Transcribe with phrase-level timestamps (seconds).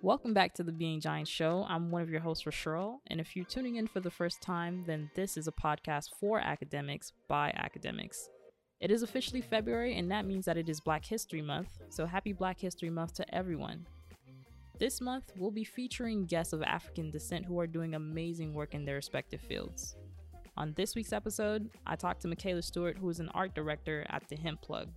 [0.00, 1.66] Welcome back to the Being Giant Show.
[1.68, 4.84] I'm one of your hosts, Rasherl, and if you're tuning in for the first time,
[4.86, 8.30] then this is a podcast for academics by academics.
[8.80, 12.32] It is officially February, and that means that it is Black History Month, so happy
[12.32, 13.86] Black History Month to everyone.
[14.78, 18.84] This month, we'll be featuring guests of African descent who are doing amazing work in
[18.84, 19.96] their respective fields.
[20.56, 24.28] On this week's episode, I talked to Michaela Stewart, who is an art director at
[24.28, 24.90] the Hemp Plug.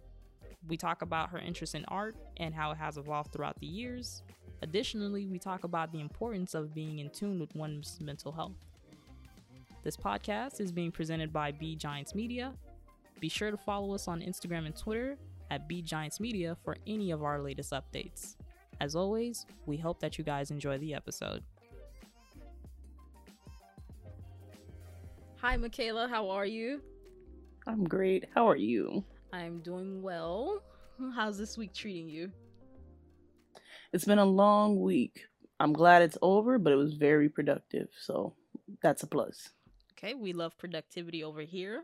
[0.68, 4.22] We talk about her interest in art and how it has evolved throughout the years.
[4.62, 8.58] Additionally, we talk about the importance of being in tune with one's mental health.
[9.84, 12.54] This podcast is being presented by B Giants Media.
[13.20, 15.18] Be sure to follow us on Instagram and Twitter
[15.50, 18.36] at B Giants Media for any of our latest updates.
[18.80, 21.44] As always, we hope that you guys enjoy the episode.
[25.38, 26.08] Hi, Michaela.
[26.08, 26.82] How are you?
[27.66, 28.26] I'm great.
[28.36, 29.04] How are you?
[29.34, 30.62] I'm doing well.
[31.16, 32.32] How's this week treating you?
[33.94, 35.26] It's been a long week.
[35.60, 37.90] I'm glad it's over, but it was very productive.
[38.00, 38.34] So
[38.82, 39.50] that's a plus.
[39.94, 41.84] Okay, we love productivity over here,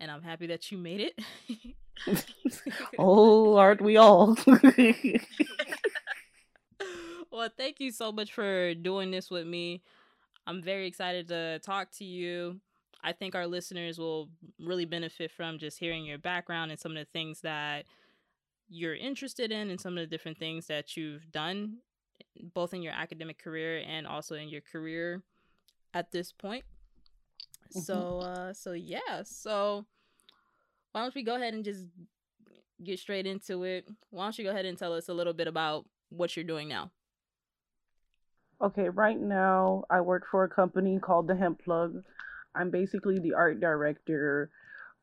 [0.00, 1.18] and I'm happy that you made it.
[2.98, 4.36] oh, aren't we all?
[7.30, 9.82] well, thank you so much for doing this with me.
[10.46, 12.60] I'm very excited to talk to you.
[13.04, 16.98] I think our listeners will really benefit from just hearing your background and some of
[16.98, 17.84] the things that
[18.72, 21.76] you're interested in and some of the different things that you've done
[22.54, 25.22] both in your academic career and also in your career
[25.92, 26.64] at this point.
[27.68, 27.80] Mm-hmm.
[27.80, 29.84] So uh so yeah, so
[30.92, 31.84] why don't we go ahead and just
[32.82, 33.86] get straight into it?
[34.10, 36.68] Why don't you go ahead and tell us a little bit about what you're doing
[36.68, 36.90] now?
[38.62, 42.02] Okay, right now I work for a company called the Hemp Plug.
[42.54, 44.50] I'm basically the art director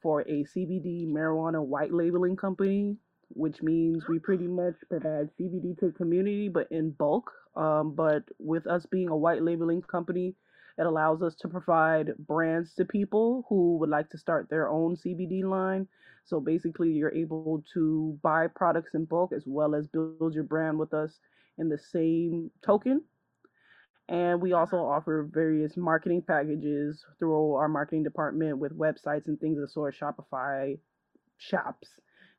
[0.02, 2.96] for a CBD marijuana white labeling company,
[3.30, 7.32] which means we pretty much provide CBD to the community, but in bulk.
[7.56, 10.36] Um, but with us being a white labeling company,
[10.78, 14.96] it allows us to provide brands to people who would like to start their own
[14.96, 15.88] CBD line.
[16.26, 20.80] So basically, you're able to buy products in bulk as well as build your brand
[20.80, 21.20] with us
[21.58, 23.04] in the same token.
[24.08, 29.58] And we also offer various marketing packages through our marketing department with websites and things
[29.58, 30.80] of the sort, Shopify
[31.38, 31.90] shops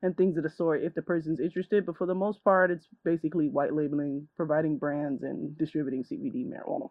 [0.03, 1.87] and things of the sort if the person's interested.
[1.87, 6.89] But for the most part, it's basically white labeling, providing brands, and distributing CBD marijuana.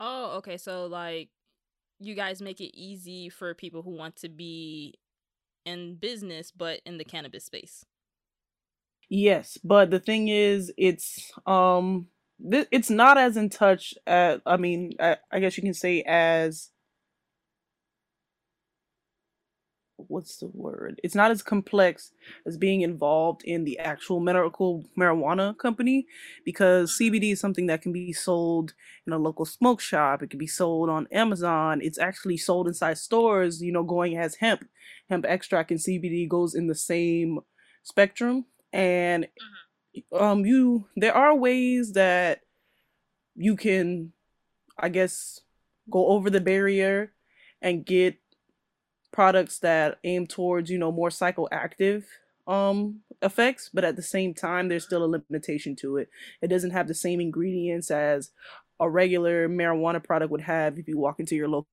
[0.00, 0.56] Oh, okay.
[0.56, 1.30] So, like,
[2.00, 4.94] you guys make it easy for people who want to be
[5.64, 7.84] in business, but in the cannabis space.
[9.08, 12.06] Yes, but the thing is, it's um
[12.50, 16.70] it's not as in touch at i mean I, I, guess you can say as
[20.08, 21.00] what's the word?
[21.02, 22.12] It's not as complex
[22.46, 26.06] as being involved in the actual medical marijuana company
[26.44, 28.74] because cbd is something that can be sold
[29.06, 30.22] in a local smoke shop.
[30.22, 31.80] It can be sold on amazon.
[31.82, 34.68] It's actually sold inside stores you know going as hemp.
[35.08, 37.40] Hemp extract and cbd goes in the same
[37.82, 38.46] spectrum.
[38.72, 40.16] And mm-hmm.
[40.16, 42.40] um you there are ways that
[43.34, 44.12] you can
[44.78, 45.40] i guess
[45.90, 47.12] go over the barrier
[47.60, 48.16] and get
[49.12, 52.04] products that aim towards you know more psychoactive
[52.48, 56.08] um effects but at the same time there's still a limitation to it.
[56.40, 58.30] It doesn't have the same ingredients as
[58.80, 61.68] a regular marijuana product would have if you walk into your local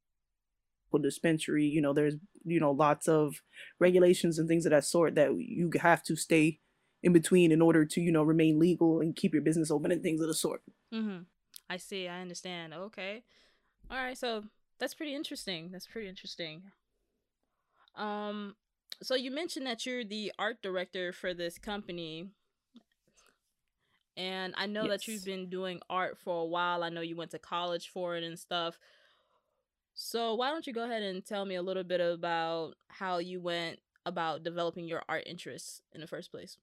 [1.01, 1.65] dispensary.
[1.65, 3.41] You know there's you know lots of
[3.79, 6.59] regulations and things of that sort that you have to stay
[7.01, 10.03] in between in order to you know remain legal and keep your business open and
[10.03, 10.61] things of the sort.
[10.93, 11.21] Mm-hmm.
[11.67, 12.07] i see.
[12.07, 12.75] I understand.
[12.75, 13.23] Okay.
[13.89, 14.17] All right.
[14.17, 14.43] So
[14.79, 15.69] that's pretty interesting.
[15.71, 16.61] That's pretty interesting
[17.95, 18.55] um
[19.01, 22.27] so you mentioned that you're the art director for this company
[24.17, 24.89] and i know yes.
[24.89, 28.15] that you've been doing art for a while i know you went to college for
[28.15, 28.77] it and stuff
[29.93, 33.39] so why don't you go ahead and tell me a little bit about how you
[33.39, 36.57] went about developing your art interests in the first place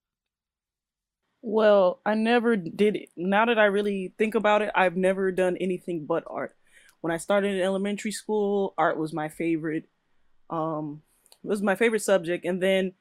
[1.42, 3.10] well, I never did it.
[3.16, 6.56] Now that I really think about it, I've never done anything but art.
[7.02, 9.88] When I started in elementary school, art was my favorite
[10.50, 11.02] um
[11.46, 12.92] was my favorite subject and then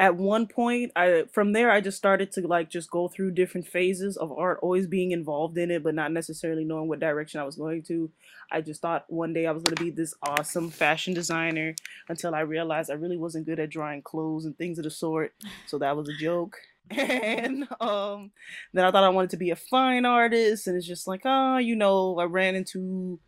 [0.00, 3.68] at one point I from there I just started to like just go through different
[3.68, 7.44] phases of art, always being involved in it but not necessarily knowing what direction I
[7.44, 8.10] was going to.
[8.50, 11.74] I just thought one day I was going to be this awesome fashion designer
[12.08, 15.34] until I realized I really wasn't good at drawing clothes and things of the sort.
[15.66, 16.56] So that was a joke.
[16.90, 18.32] and um
[18.72, 21.58] then I thought I wanted to be a fine artist and it's just like oh,
[21.58, 23.20] you know I ran into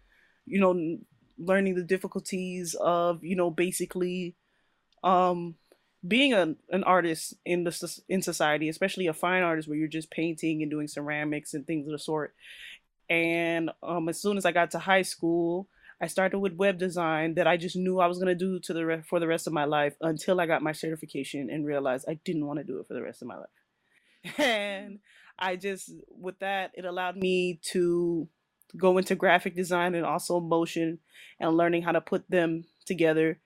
[0.46, 0.98] you know
[1.44, 4.34] learning the difficulties of you know basically
[5.02, 5.56] um
[6.06, 10.10] being a, an artist in the in society, especially a fine artist where you're just
[10.10, 12.34] painting and doing ceramics and things of the sort.
[13.08, 15.68] And um, as soon as I got to high school,
[16.00, 18.84] I started with web design that I just knew I was gonna do to the
[18.84, 22.18] re- for the rest of my life until I got my certification and realized I
[22.24, 24.36] didn't want to do it for the rest of my life.
[24.38, 24.98] And
[25.38, 28.28] I just with that it allowed me to
[28.76, 30.98] go into graphic design and also motion
[31.40, 33.38] and learning how to put them together.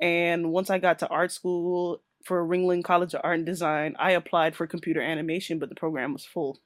[0.00, 4.12] And once I got to art school for Ringling College of Art and Design, I
[4.12, 6.60] applied for computer animation, but the program was full.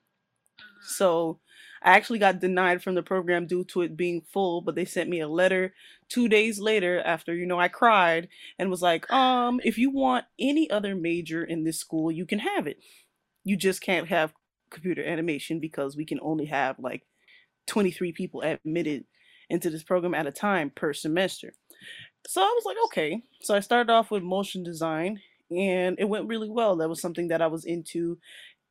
[0.58, 0.80] Uh-huh.
[0.82, 1.40] So
[1.82, 5.10] I actually got denied from the program due to it being full, but they sent
[5.10, 5.74] me a letter
[6.08, 10.26] two days later after, you know, I cried and was like, um, if you want
[10.38, 12.78] any other major in this school, you can have it.
[13.44, 14.32] You just can't have
[14.70, 17.02] computer animation because we can only have like
[17.66, 19.04] 23 people admitted
[19.50, 21.52] into this program at a time per semester.
[22.26, 23.22] So I was like, okay.
[23.42, 25.20] So I started off with motion design
[25.50, 26.76] and it went really well.
[26.76, 28.18] That was something that I was into.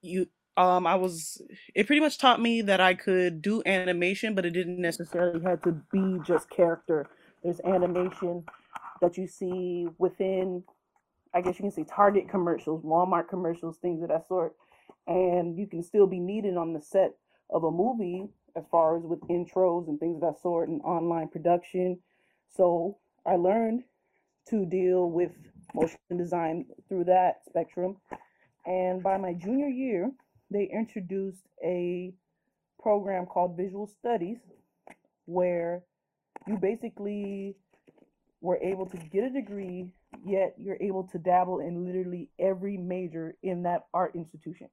[0.02, 0.28] You
[0.58, 1.42] um I was
[1.76, 5.62] it pretty much taught me that I could do animation, but it didn't necessarily have
[5.64, 7.08] to be just character.
[7.44, 8.44] There's animation
[9.02, 10.64] that you see within
[11.34, 14.56] I guess you can say Target commercials, Walmart commercials, things of that sort.
[15.08, 17.14] And you can still be needed on the set
[17.50, 21.28] of a movie as far as with intros and things of that sort and online
[21.28, 22.00] production.
[22.56, 23.84] So I learned
[24.50, 25.32] to deal with
[25.74, 27.98] motion design through that spectrum.
[28.66, 30.12] And by my junior year,
[30.50, 32.14] they introduced a
[32.82, 34.40] program called Visual Studies
[35.26, 35.84] where
[36.48, 37.56] you basically
[38.42, 39.94] were able to get a degree,
[40.26, 44.68] yet you're able to dabble in literally every major in that art institution.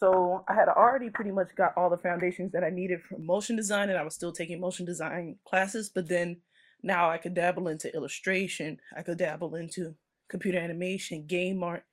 [0.00, 3.54] So I had already pretty much got all the foundations that I needed for motion
[3.54, 5.90] design, and I was still taking motion design classes.
[5.94, 6.38] But then
[6.82, 9.94] now I could dabble into illustration, I could dabble into
[10.28, 11.84] computer animation, game art,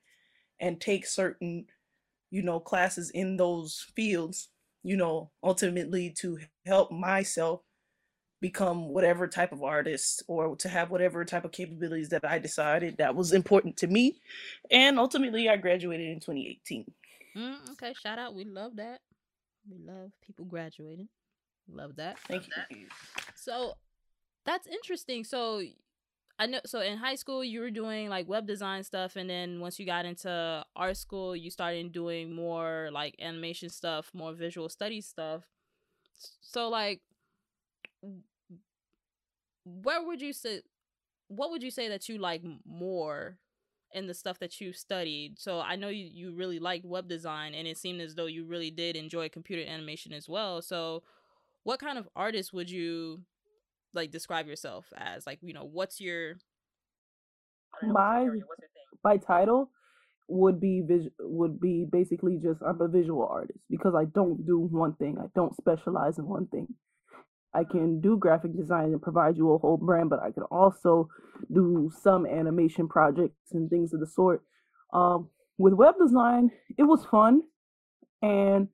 [0.62, 1.66] and take certain,
[2.32, 4.50] you know, classes in those fields,
[4.84, 7.62] you know, ultimately to help myself
[8.40, 12.98] become whatever type of artist or to have whatever type of capabilities that I decided
[12.98, 14.22] that was important to me.
[14.72, 16.86] And ultimately, I graduated in 2018.
[17.38, 18.34] Mm, okay, shout out.
[18.34, 19.00] We love that.
[19.70, 21.10] We love people graduating.
[21.70, 22.18] Love that.
[22.28, 22.88] Thank love you.
[23.16, 23.24] That.
[23.36, 23.74] So
[24.46, 25.24] that's interesting.
[25.24, 25.62] So
[26.40, 29.60] I know so in high school you were doing like web design stuff and then
[29.60, 34.70] once you got into art school you started doing more like animation stuff, more visual
[34.70, 35.44] studies stuff.
[36.42, 37.02] So like
[39.66, 40.62] where would you say
[41.28, 43.38] what would you say that you like more
[43.94, 45.40] in the stuff that you studied.
[45.40, 48.46] So I know you, you really liked web design and it seemed as though you
[48.46, 50.62] really did enjoy computer animation as well.
[50.62, 51.04] So
[51.64, 53.22] what kind of artist would you
[53.94, 55.26] like describe yourself as?
[55.26, 56.36] Like, you know, what's your
[57.84, 58.44] my what's your
[59.04, 59.70] my title
[60.28, 64.60] would be vis- would be basically just I'm a visual artist because I don't do
[64.60, 65.18] one thing.
[65.20, 66.68] I don't specialize in one thing.
[67.54, 71.10] I can do graphic design and provide you a whole brand, but I can also
[71.54, 74.44] do some animation projects and things of the sort.
[74.94, 77.42] Um, with web design, it was fun,
[78.22, 78.68] and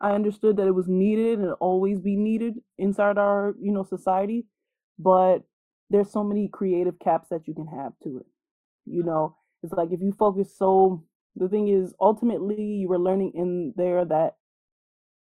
[0.00, 4.46] I understood that it was needed and always be needed inside our you know society.
[4.98, 5.38] But
[5.90, 8.26] there's so many creative caps that you can have to it.
[8.84, 11.04] You know, it's like if you focus so.
[11.38, 14.36] The thing is, ultimately, you were learning in there that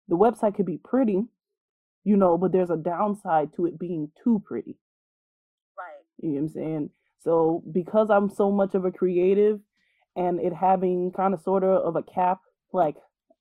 [0.08, 1.22] the website could be pretty,
[2.04, 4.78] you know, but there's a downside to it being too pretty.
[5.78, 6.06] Right.
[6.18, 6.90] You know what I'm saying?
[7.20, 9.60] So because I'm so much of a creative
[10.16, 12.40] and it having kind of sort of of a cap,
[12.74, 12.96] like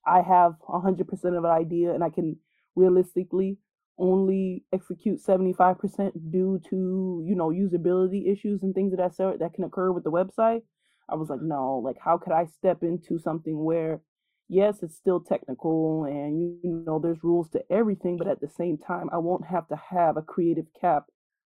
[0.07, 1.01] I have 100%
[1.37, 2.37] of an idea and I can
[2.75, 3.59] realistically
[3.99, 9.55] only execute 75% due to, you know, usability issues and things of that sort that
[9.55, 10.63] can occur with the website.
[11.09, 11.49] I was like, mm-hmm.
[11.49, 14.01] no, like how could I step into something where
[14.49, 18.79] yes, it's still technical and you know there's rules to everything, but at the same
[18.79, 21.05] time, I won't have to have a creative cap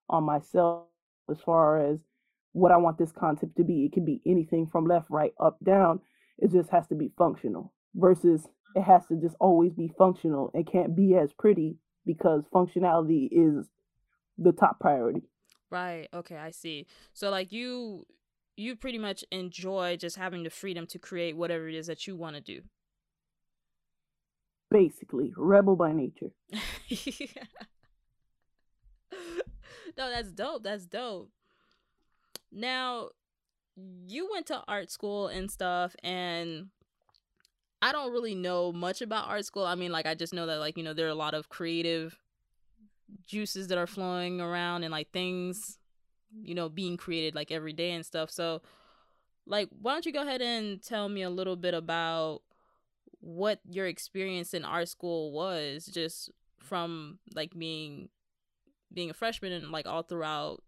[0.09, 0.87] on myself
[1.31, 1.99] as far as
[2.53, 3.85] what I want this concept to be.
[3.85, 6.01] It can be anything from left, right, up, down.
[6.39, 10.51] It just has to be functional versus it has to just always be functional.
[10.55, 13.67] It can't be as pretty because functionality is
[14.39, 15.23] the top priority.
[15.71, 16.09] Right.
[16.15, 16.87] Okay, I see.
[17.13, 18.07] So like you
[18.57, 22.17] you pretty much enjoy just having the freedom to create whatever it is that you
[22.17, 22.63] want to do
[24.71, 26.31] basically rebel by nature.
[29.97, 30.63] no, that's dope.
[30.63, 31.31] That's dope.
[32.53, 33.11] Now,
[34.07, 36.69] you went to art school and stuff, and
[37.83, 39.65] I don't really know much about art school.
[39.65, 41.49] I mean, like, I just know that, like, you know, there are a lot of
[41.49, 42.19] creative
[43.27, 45.79] juices that are flowing around and, like, things,
[46.43, 48.31] you know, being created, like, every day and stuff.
[48.31, 48.63] So,
[49.47, 52.43] like why don't you go ahead and tell me a little bit about
[53.27, 56.31] what your experience in art school was just
[56.61, 58.09] from like being
[58.95, 60.63] being a freshman and like all throughout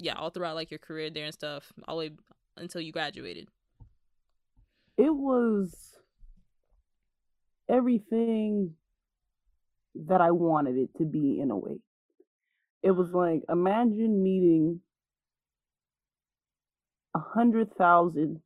[0.00, 2.10] yeah all throughout like your career there and stuff all the way
[2.56, 3.46] until you graduated?
[4.98, 5.72] It was
[7.68, 8.74] everything
[9.94, 11.78] that i wanted it to be in a way.
[12.82, 14.80] It was like imagine meeting
[17.14, 18.40] a hundred thousand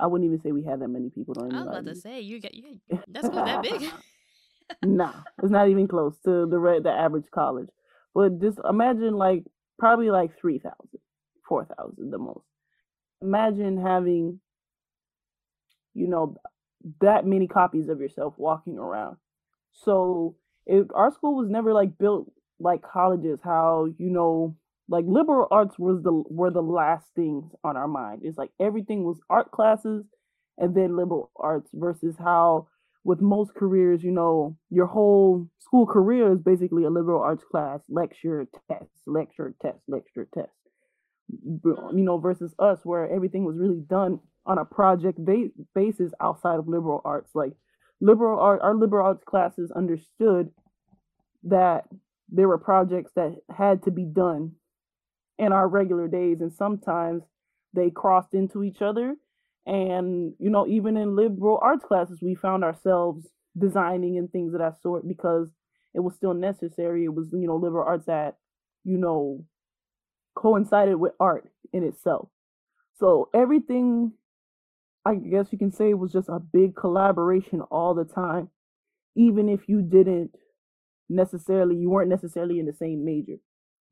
[0.00, 1.34] I wouldn't even say we had that many people.
[1.34, 2.80] Don't I was about to say you get you.
[3.08, 3.90] That's not that big.
[4.84, 7.68] nah, it's not even close to the red, the average college.
[8.14, 9.44] But just imagine like
[9.78, 10.74] probably like 3,000,
[11.48, 12.44] 4,000 the most.
[13.22, 14.40] Imagine having,
[15.94, 16.36] you know,
[17.00, 19.16] that many copies of yourself walking around.
[19.72, 24.56] So it, our school was never like built like colleges, how you know
[24.90, 28.22] like liberal arts was the were the last things on our mind.
[28.24, 30.04] It's like everything was art classes
[30.58, 32.66] and then liberal arts versus how
[33.04, 37.80] with most careers, you know, your whole school career is basically a liberal arts class,
[37.88, 40.50] lecture, test, lecture, test, lecture, test.
[41.52, 46.58] You know, versus us where everything was really done on a project ba- basis outside
[46.58, 47.30] of liberal arts.
[47.32, 47.52] Like
[48.00, 50.50] liberal art, our liberal arts classes understood
[51.44, 51.84] that
[52.28, 54.56] there were projects that had to be done
[55.40, 57.22] in our regular days and sometimes
[57.74, 59.16] they crossed into each other.
[59.66, 63.26] And you know even in liberal arts classes we found ourselves
[63.58, 65.48] designing and things of that sort because
[65.94, 67.04] it was still necessary.
[67.04, 68.36] It was you know liberal arts that
[68.84, 69.44] you know
[70.34, 72.28] coincided with art in itself.
[72.98, 74.12] So everything
[75.06, 78.48] i guess you can say was just a big collaboration all the time
[79.16, 80.34] even if you didn't
[81.08, 83.36] necessarily you weren't necessarily in the same major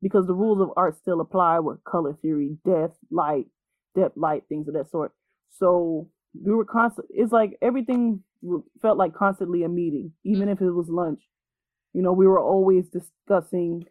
[0.01, 3.47] because the rules of art still apply with color theory, depth, light,
[3.95, 5.11] depth, light, things of that sort.
[5.57, 7.07] So we were constant.
[7.09, 8.23] It's like everything
[8.81, 11.21] felt like constantly a meeting, even if it was lunch.
[11.93, 13.85] You know, we were always discussing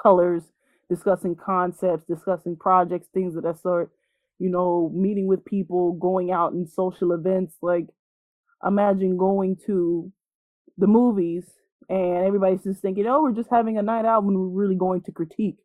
[0.00, 0.42] colors,
[0.88, 3.92] discussing concepts, discussing projects, things of that sort.
[4.38, 7.54] You know, meeting with people, going out in social events.
[7.60, 7.86] Like,
[8.66, 10.10] imagine going to
[10.78, 11.44] the movies
[11.88, 15.02] and everybody's just thinking, oh, we're just having a night out when we're really going
[15.02, 15.58] to critique.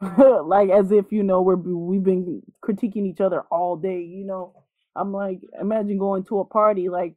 [0.44, 4.00] like as if you know we're we've been critiquing each other all day.
[4.00, 7.16] You know, I'm like, imagine going to a party like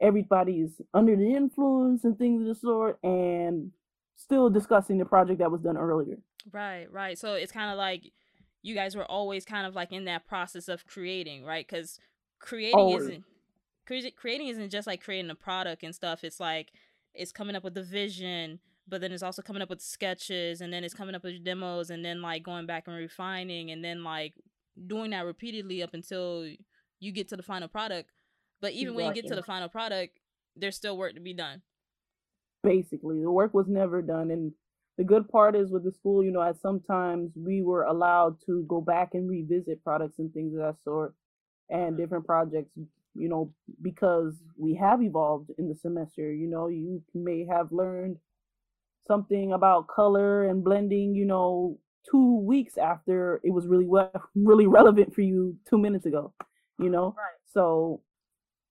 [0.00, 3.70] everybody's under the influence and things of the sort, and
[4.16, 6.16] still discussing the project that was done earlier.
[6.50, 7.18] Right, right.
[7.18, 8.10] So it's kind of like
[8.62, 11.66] you guys were always kind of like in that process of creating, right?
[11.66, 11.98] Because
[12.40, 13.02] creating always.
[13.02, 13.24] isn't
[14.16, 16.24] creating isn't just like creating a product and stuff.
[16.24, 16.72] It's like
[17.14, 20.72] it's coming up with the vision but then it's also coming up with sketches and
[20.72, 24.02] then it's coming up with demos and then like going back and refining and then
[24.02, 24.34] like
[24.86, 26.46] doing that repeatedly up until
[27.00, 28.10] you get to the final product.
[28.60, 30.18] But even when you get to the final product
[30.56, 31.62] there's still work to be done.
[32.62, 34.52] Basically the work was never done and
[34.98, 38.64] the good part is with the school you know at sometimes we were allowed to
[38.68, 41.14] go back and revisit products and things of that sort
[41.70, 41.96] and mm-hmm.
[41.96, 42.70] different projects
[43.14, 46.32] you know, because we have evolved in the semester.
[46.32, 48.16] You know, you may have learned
[49.06, 51.78] something about color and blending, you know,
[52.08, 56.32] two weeks after it was really well, really relevant for you two minutes ago,
[56.78, 57.14] you know?
[57.16, 57.38] Right.
[57.52, 58.00] So,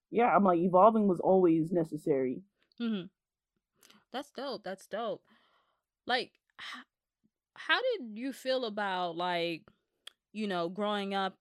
[0.10, 2.42] yeah, I'm like, evolving was always necessary.
[2.82, 3.06] Mm-hmm.
[4.12, 4.64] That's dope.
[4.64, 5.22] That's dope.
[6.06, 6.32] Like,
[7.56, 9.64] how did you feel about, like,
[10.34, 11.38] you know, growing up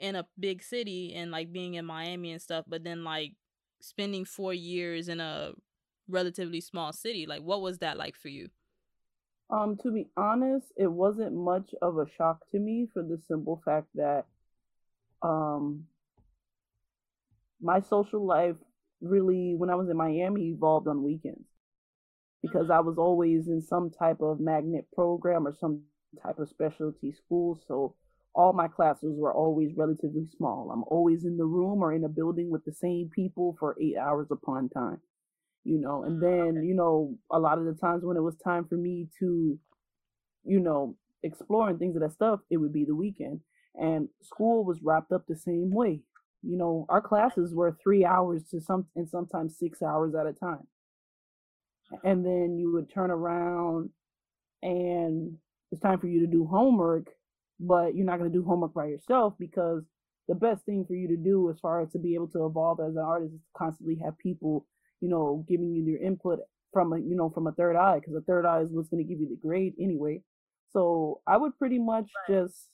[0.00, 3.32] in a big city and like being in Miami and stuff, but then like
[3.80, 5.52] spending four years in a
[6.08, 7.26] relatively small city.
[7.26, 8.48] Like, what was that like for you?
[9.50, 13.62] Um, to be honest, it wasn't much of a shock to me for the simple
[13.64, 14.26] fact that
[15.20, 15.84] um
[17.60, 18.54] my social life
[19.00, 21.48] really when I was in Miami evolved on weekends
[22.42, 22.72] because mm-hmm.
[22.72, 25.82] I was always in some type of magnet program or some
[26.22, 27.60] type of specialty school.
[27.66, 27.94] So
[28.38, 30.70] all my classes were always relatively small.
[30.72, 33.96] I'm always in the room or in a building with the same people for eight
[33.96, 35.00] hours upon time,
[35.64, 36.04] you know.
[36.04, 36.66] And mm, then, okay.
[36.66, 39.58] you know, a lot of the times when it was time for me to,
[40.44, 43.40] you know, explore and things of that stuff, it would be the weekend.
[43.74, 46.02] And school was wrapped up the same way.
[46.44, 50.32] You know, our classes were three hours to some and sometimes six hours at a
[50.32, 50.68] time.
[52.04, 53.90] And then you would turn around
[54.62, 55.38] and
[55.72, 57.08] it's time for you to do homework
[57.60, 59.84] but you're not going to do homework by yourself because
[60.28, 62.80] the best thing for you to do as far as to be able to evolve
[62.80, 64.66] as an artist is to constantly have people
[65.00, 66.40] you know giving you your input
[66.72, 69.02] from a you know from a third eye because a third eye is what's going
[69.04, 70.20] to give you the grade anyway
[70.72, 72.68] So I would pretty much just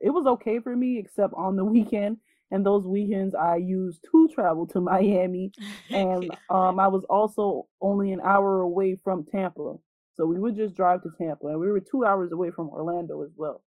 [0.00, 2.18] it was okay for me except on the weekend
[2.50, 5.52] and those weekends I used to travel to Miami
[5.92, 9.74] and um I was also only an hour away from Tampa.
[10.14, 13.22] So we would just drive to Tampa and we were 2 hours away from Orlando
[13.22, 13.62] as well.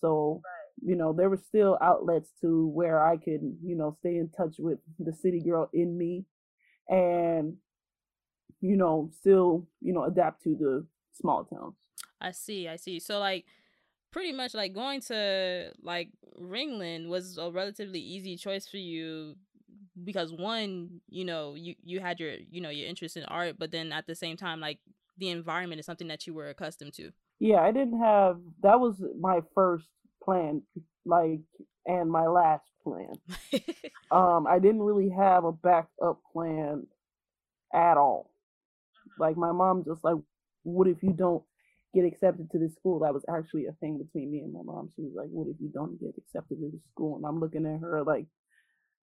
[0.00, 0.42] So
[0.80, 4.56] you know, there were still outlets to where I could, you know, stay in touch
[4.58, 6.24] with the city girl in me
[6.88, 7.56] and
[8.60, 11.74] you know, still, you know, adapt to the small towns.
[12.20, 12.98] I see, I see.
[12.98, 13.44] So like
[14.10, 19.36] pretty much like going to like Ringling was a relatively easy choice for you
[20.04, 23.70] because one, you know, you you had your, you know, your interest in art, but
[23.70, 24.78] then at the same time like
[25.18, 27.10] the environment is something that you were accustomed to.
[27.40, 29.86] Yeah, I didn't have that was my first
[30.22, 30.62] plan
[31.04, 31.40] like
[31.86, 33.12] and my last plan.
[34.10, 36.86] um I didn't really have a backup plan
[37.74, 38.30] at all.
[39.18, 40.16] Like my mom just like
[40.64, 41.42] what if you don't
[41.94, 43.00] get accepted to this school.
[43.00, 44.90] That was actually a thing between me and my mom.
[44.94, 47.16] She was like, What if you don't get accepted to this school?
[47.16, 48.26] And I'm looking at her like,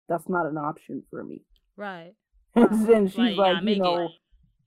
[0.08, 1.42] That's not an option for me.
[1.76, 2.14] Right.
[2.54, 4.10] and then she's like, You know, it.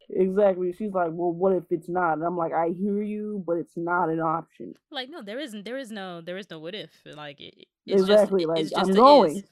[0.10, 0.74] Exactly.
[0.78, 2.14] She's like, Well, what if it's not?
[2.14, 4.74] And I'm like, I hear you, but it's not an option.
[4.92, 6.92] Like, no, there isn't, there is no, there is no what if.
[7.06, 8.46] Like, it, exactly.
[8.46, 9.44] Just, like, I'm going.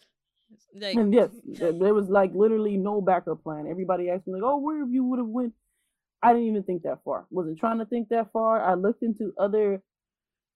[0.75, 3.67] Like, and yes, there was like literally no backup plan.
[3.69, 5.53] Everybody asked me like, "Oh, where if you would have went
[6.23, 7.25] I didn't even think that far.
[7.31, 8.61] Wasn't trying to think that far.
[8.61, 9.81] I looked into other,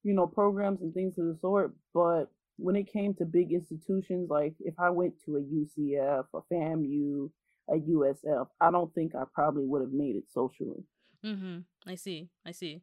[0.04, 2.26] you know, programs and things of the sort, but
[2.58, 7.32] when it came to big institutions, like if I went to a UCF, a FAMU,
[7.70, 10.84] a USF, I don't think I probably would have made it socially.
[11.26, 11.60] Mm-hmm.
[11.88, 12.30] I see.
[12.46, 12.82] I see.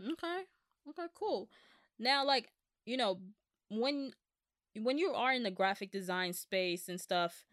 [0.00, 0.42] Okay.
[0.88, 1.48] Okay, cool.
[1.98, 2.48] Now like,
[2.86, 3.20] you know,
[3.70, 4.12] when
[4.76, 7.44] when you are in the graphic design space and stuff,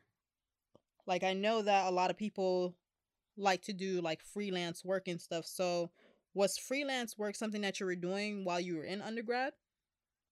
[1.08, 2.76] like I know that a lot of people
[3.38, 5.46] like to do like freelance work and stuff.
[5.46, 5.92] So
[6.34, 9.54] was freelance work something that you were doing while you were in undergrad?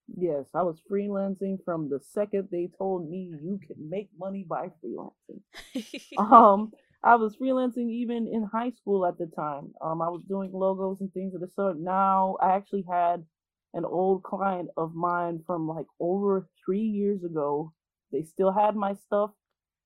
[0.07, 4.69] Yes, I was freelancing from the second they told me you can make money by
[4.83, 5.41] freelancing.
[6.17, 6.71] um,
[7.03, 9.73] I was freelancing even in high school at the time.
[9.81, 11.79] Um, I was doing logos and things of the sort.
[11.79, 13.25] Now I actually had
[13.73, 17.73] an old client of mine from like over three years ago.
[18.11, 19.31] They still had my stuff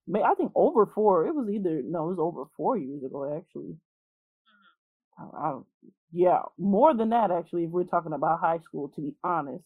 [0.08, 1.26] May I think over four.
[1.26, 3.76] It was either no, it was over four years ago actually.
[5.18, 5.36] Mm-hmm.
[5.36, 5.60] I, I,
[6.12, 7.64] yeah, more than that actually.
[7.64, 9.64] If we're talking about high school, to be honest.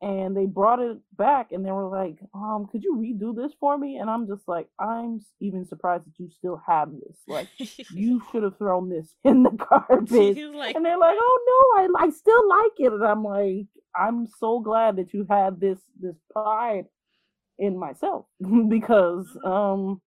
[0.00, 3.76] And they brought it back, and they were like, "Um, could you redo this for
[3.76, 7.18] me?" And I'm just like, "I'm even surprised that you still have this.
[7.26, 7.48] Like,
[7.92, 10.76] you should have thrown this in the garbage." Like...
[10.76, 14.60] And they're like, "Oh no, I I still like it." And I'm like, "I'm so
[14.60, 16.84] glad that you had this this pride
[17.58, 18.26] in myself
[18.68, 19.48] because mm-hmm.
[19.48, 20.00] um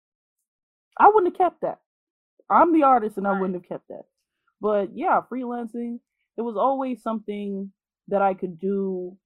[0.98, 1.78] I wouldn't have kept that.
[2.50, 4.02] I'm the artist and I wouldn't have kept that.
[4.60, 6.00] But yeah, freelancing,
[6.36, 7.70] it was always something
[8.08, 9.16] that I could do,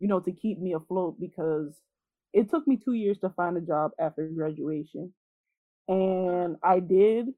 [0.00, 1.80] you know, to keep me afloat because
[2.32, 5.12] it took me two years to find a job after graduation.
[5.88, 7.28] And I did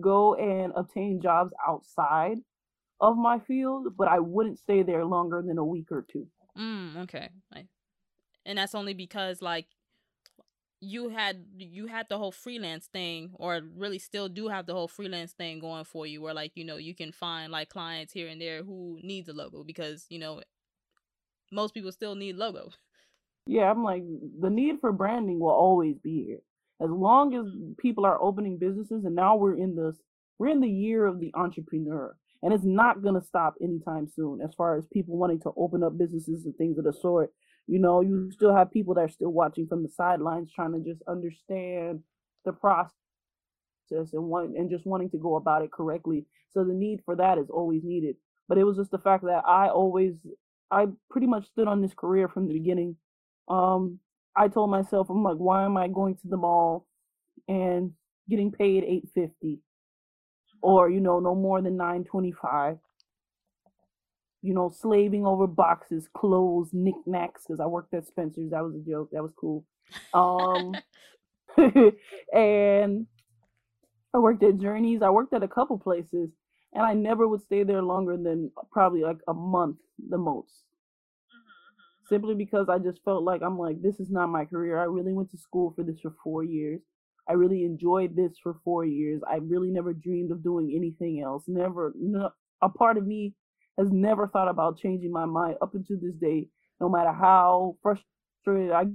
[0.00, 2.38] go and obtain jobs outside
[3.00, 6.26] of my field, but I wouldn't stay there longer than a week or two.
[6.58, 7.28] Mm, okay
[8.48, 9.66] and that's only because like
[10.80, 14.88] you had you had the whole freelance thing or really still do have the whole
[14.88, 18.28] freelance thing going for you where like you know you can find like clients here
[18.28, 20.40] and there who needs a logo because you know
[21.52, 22.70] most people still need logo
[23.46, 24.02] yeah i'm like
[24.40, 26.40] the need for branding will always be here
[26.80, 27.72] as long as mm-hmm.
[27.78, 29.96] people are opening businesses and now we're in this
[30.38, 34.40] we're in the year of the entrepreneur and it's not going to stop anytime soon
[34.40, 37.32] as far as people wanting to open up businesses and things of the sort
[37.68, 40.80] you know, you still have people that are still watching from the sidelines trying to
[40.80, 42.00] just understand
[42.46, 42.90] the process
[43.92, 46.24] and want and just wanting to go about it correctly.
[46.50, 48.16] So the need for that is always needed.
[48.48, 50.14] But it was just the fact that I always
[50.70, 52.96] I pretty much stood on this career from the beginning.
[53.48, 54.00] Um
[54.36, 56.86] I told myself, I'm like, why am I going to the mall
[57.48, 57.92] and
[58.30, 59.60] getting paid eight fifty?
[60.62, 62.78] Or, you know, no more than nine twenty five
[64.42, 67.42] you know, slaving over boxes, clothes, knickknacks.
[67.46, 68.50] Because I worked at Spencer's.
[68.50, 69.10] That was a joke.
[69.12, 69.64] That was cool.
[70.14, 70.74] Um,
[72.34, 73.06] and
[74.14, 75.02] I worked at Journeys.
[75.02, 76.30] I worked at a couple places,
[76.74, 79.78] and I never would stay there longer than probably like a month,
[80.08, 80.64] the most.
[81.30, 82.14] Mm-hmm.
[82.14, 84.78] Simply because I just felt like I'm like, this is not my career.
[84.78, 86.80] I really went to school for this for four years.
[87.28, 89.20] I really enjoyed this for four years.
[89.30, 91.44] I really never dreamed of doing anything else.
[91.46, 92.30] Never, no,
[92.62, 93.34] a part of me
[93.78, 96.48] has never thought about changing my mind up until this day,
[96.80, 98.86] no matter how frustrated I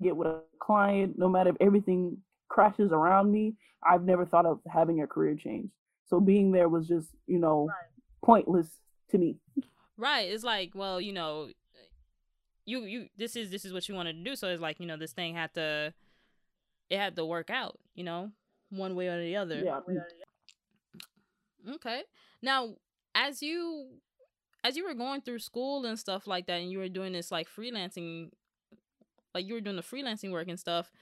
[0.00, 3.54] get with a client, no matter if everything crashes around me,
[3.84, 5.70] I've never thought of having a career change.
[6.12, 7.88] So being there was just, you know, right.
[8.22, 8.68] pointless
[9.12, 9.36] to me.
[9.96, 10.28] Right.
[10.28, 11.48] It's like, well, you know,
[12.66, 14.84] you you this is this is what you wanted to do, so it's like, you
[14.84, 15.94] know, this thing had to
[16.90, 18.30] it had to work out, you know,
[18.68, 19.62] one way or the other.
[19.64, 19.80] Yeah.
[21.76, 22.02] Okay.
[22.42, 22.74] Now,
[23.14, 23.86] as you
[24.62, 27.32] as you were going through school and stuff like that and you were doing this
[27.32, 28.28] like freelancing
[29.34, 30.92] like you were doing the freelancing work and stuff,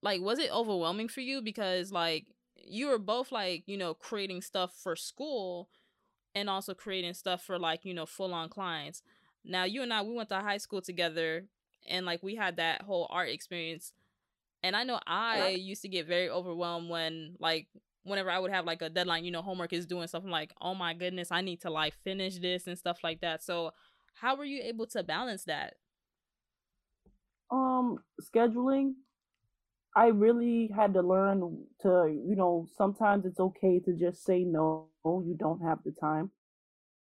[0.00, 2.28] like was it overwhelming for you because like
[2.70, 5.68] you were both like, you know, creating stuff for school
[6.34, 9.02] and also creating stuff for like, you know, full on clients.
[9.44, 11.46] Now, you and I we went to high school together
[11.88, 13.92] and like we had that whole art experience.
[14.62, 17.68] And I know I used to get very overwhelmed when like
[18.02, 20.74] whenever I would have like a deadline, you know, homework is doing something like, oh
[20.74, 23.42] my goodness, I need to like finish this and stuff like that.
[23.42, 23.72] So,
[24.14, 25.74] how were you able to balance that?
[27.50, 28.94] Um, scheduling.
[29.98, 31.40] I really had to learn
[31.82, 34.88] to, you know, sometimes it's okay to just say no.
[35.04, 36.30] You don't have the time.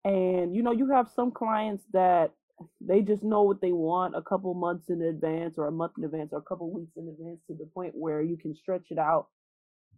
[0.04, 2.32] And you know, you have some clients that
[2.80, 6.04] they just know what they want a couple months in advance or a month in
[6.04, 8.98] advance or a couple weeks in advance to the point where you can stretch it
[8.98, 9.28] out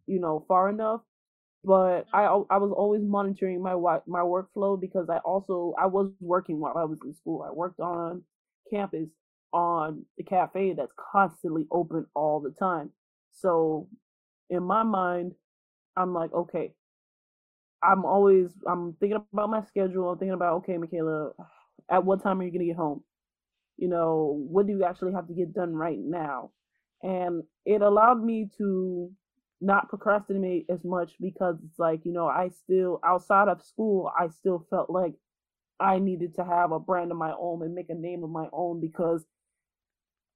[0.06, 1.02] you know, far enough.
[1.64, 3.74] But I I was always monitoring my
[4.06, 7.42] my workflow because I also I was working while I was in school.
[7.48, 8.22] I worked on
[8.70, 9.08] campus
[9.52, 12.90] on the cafe that's constantly open all the time.
[13.32, 13.88] So
[14.50, 15.32] in my mind,
[15.96, 16.74] I'm like, okay,
[17.82, 20.10] I'm always I'm thinking about my schedule.
[20.10, 21.32] I'm thinking about, okay, Michaela,
[21.90, 23.02] at what time are you gonna get home?
[23.78, 26.52] You know, what do you actually have to get done right now?
[27.02, 29.10] And it allowed me to
[29.60, 34.28] not procrastinate as much because it's like, you know, I still outside of school, I
[34.28, 35.14] still felt like
[35.80, 38.46] I needed to have a brand of my own and make a name of my
[38.52, 39.24] own because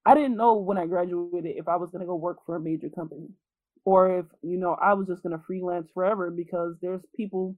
[0.07, 2.61] I didn't know when I graduated if I was going to go work for a
[2.61, 3.29] major company
[3.85, 7.57] or if, you know, I was just going to freelance forever because there's people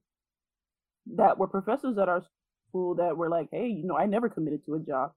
[1.15, 2.23] that were professors at our
[2.69, 5.13] school that were like, hey, you know, I never committed to a job.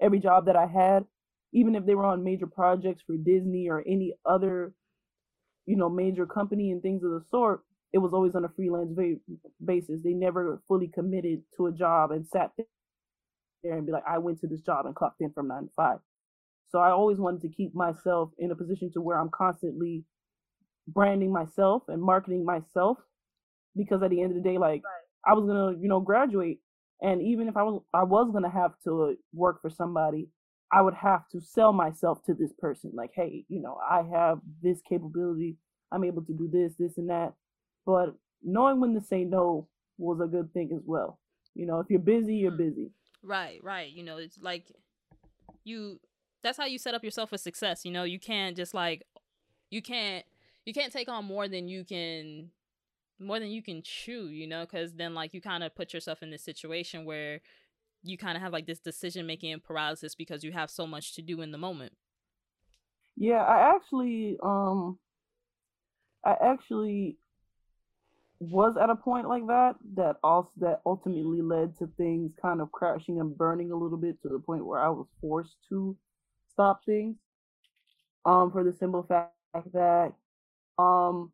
[0.00, 1.06] Every job that I had,
[1.54, 4.74] even if they were on major projects for Disney or any other
[5.66, 8.92] you know, major company and things of the sort, it was always on a freelance
[9.64, 10.00] basis.
[10.02, 14.40] They never fully committed to a job and sat there and be like, I went
[14.40, 15.98] to this job and clocked in from nine to five.
[16.72, 20.04] So I always wanted to keep myself in a position to where I'm constantly
[20.88, 22.98] branding myself and marketing myself
[23.76, 25.30] because at the end of the day, like right.
[25.30, 26.58] I was gonna, you know, graduate,
[27.02, 30.28] and even if I was, I was gonna have to work for somebody.
[30.74, 32.92] I would have to sell myself to this person.
[32.94, 35.58] Like, hey, you know, I have this capability.
[35.92, 37.34] I'm able to do this, this, and that.
[37.84, 41.18] But knowing when to say no was a good thing as well.
[41.54, 42.70] You know, if you're busy, you're mm-hmm.
[42.70, 42.90] busy.
[43.22, 43.92] Right, right.
[43.92, 44.64] You know, it's like
[45.64, 46.00] you
[46.42, 47.84] that's how you set up yourself for success.
[47.84, 49.04] You know, you can't just like
[49.70, 50.24] you can't
[50.64, 52.50] you can't take on more than you can
[53.18, 56.22] more than you can chew, you know, cuz then like you kind of put yourself
[56.22, 57.40] in this situation where
[58.02, 61.22] you kind of have like this decision making paralysis because you have so much to
[61.22, 61.92] do in the moment.
[63.16, 64.98] Yeah, I actually um
[66.24, 67.18] I actually
[68.40, 72.72] was at a point like that that also that ultimately led to things kind of
[72.72, 75.96] crashing and burning a little bit to the point where I was forced to
[76.52, 77.16] stop things.
[78.24, 79.34] Um for the simple fact
[79.72, 80.12] that
[80.78, 81.32] um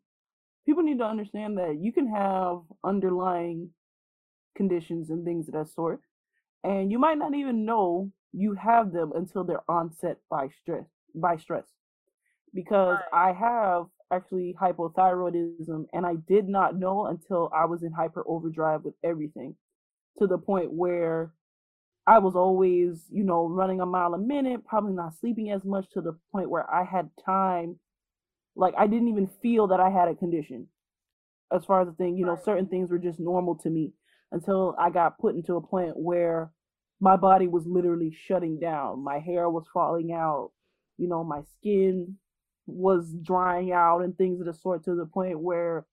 [0.65, 3.69] people need to understand that you can have underlying
[4.55, 6.01] conditions and things of that sort
[6.63, 11.37] and you might not even know you have them until they're onset by stress by
[11.37, 11.65] stress
[12.53, 13.29] because right.
[13.29, 18.83] i have actually hypothyroidism and i did not know until i was in hyper overdrive
[18.83, 19.55] with everything
[20.19, 21.31] to the point where
[22.09, 25.85] i was always you know running a mile a minute probably not sleeping as much
[25.93, 27.79] to the point where i had time
[28.57, 30.67] like i didn't even feel that i had a condition
[31.53, 33.93] as far as the thing you know certain things were just normal to me
[34.31, 36.51] until I got put into a point where
[36.99, 39.03] my body was literally shutting down.
[39.03, 40.51] My hair was falling out,
[40.97, 42.17] you know, my skin
[42.67, 45.85] was drying out and things of the sort to the point where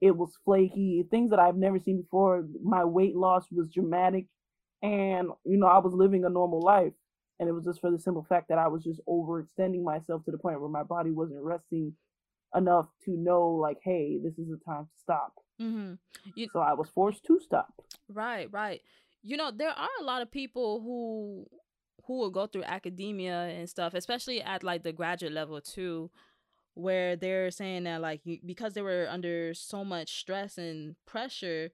[0.00, 2.44] it was flaky, things that I've never seen before.
[2.62, 4.26] My weight loss was dramatic
[4.82, 6.92] and you know, I was living a normal life.
[7.40, 10.30] And it was just for the simple fact that I was just overextending myself to
[10.30, 11.92] the point where my body wasn't resting
[12.54, 15.32] enough to know like, hey, this is the time to stop.
[15.60, 15.94] Mm-hmm.
[16.36, 17.72] You, so I was forced to stop.
[18.08, 18.80] Right, right.
[19.22, 21.46] You know, there are a lot of people who
[22.04, 26.10] who will go through academia and stuff, especially at like the graduate level too,
[26.74, 31.70] where they're saying that like because they were under so much stress and pressure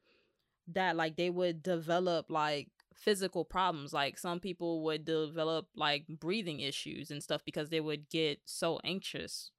[0.66, 2.68] that like they would develop like
[2.98, 8.08] physical problems like some people would develop like breathing issues and stuff because they would
[8.10, 9.52] get so anxious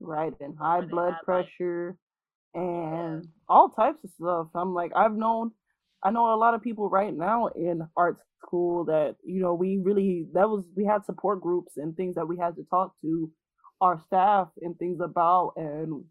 [0.00, 1.96] right and high blood pressure
[2.54, 4.46] and all types of stuff.
[4.54, 5.50] I'm like, I've known,
[6.02, 9.78] I know a lot of people right now in art school that you know we
[9.82, 13.30] really that was we had support groups and things that we had to talk to
[13.80, 16.04] our staff and things about and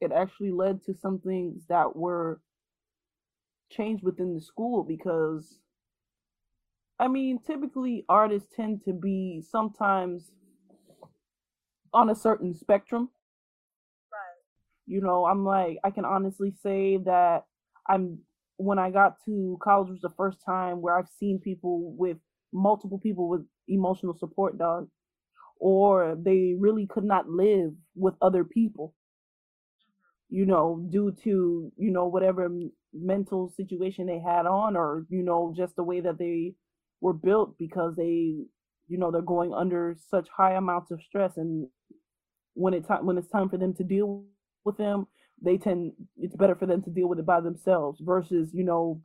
[0.00, 2.40] it actually led to some things that were
[3.72, 5.58] changed within the school because
[7.00, 10.30] I mean, typically artists tend to be sometimes
[11.94, 13.08] on a certain spectrum.
[14.12, 14.40] Right.
[14.86, 17.44] You know, I'm like I can honestly say that
[17.88, 18.18] I'm
[18.58, 22.18] when I got to college was the first time where I've seen people with
[22.52, 24.90] multiple people with emotional support dogs
[25.58, 28.94] or they really could not live with other people
[30.28, 32.50] you know due to you know whatever
[32.92, 36.52] mental situation they had on or you know just the way that they
[37.00, 38.44] were built because they
[38.88, 41.68] you know they're going under such high amounts of stress and
[42.54, 44.24] when it's time when it's time for them to deal
[44.64, 45.06] with them
[45.42, 49.00] they tend it's better for them to deal with it by themselves versus you know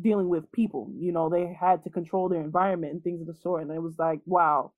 [0.00, 3.34] dealing with people you know they had to control their environment and things of the
[3.42, 4.72] sort and it was like wow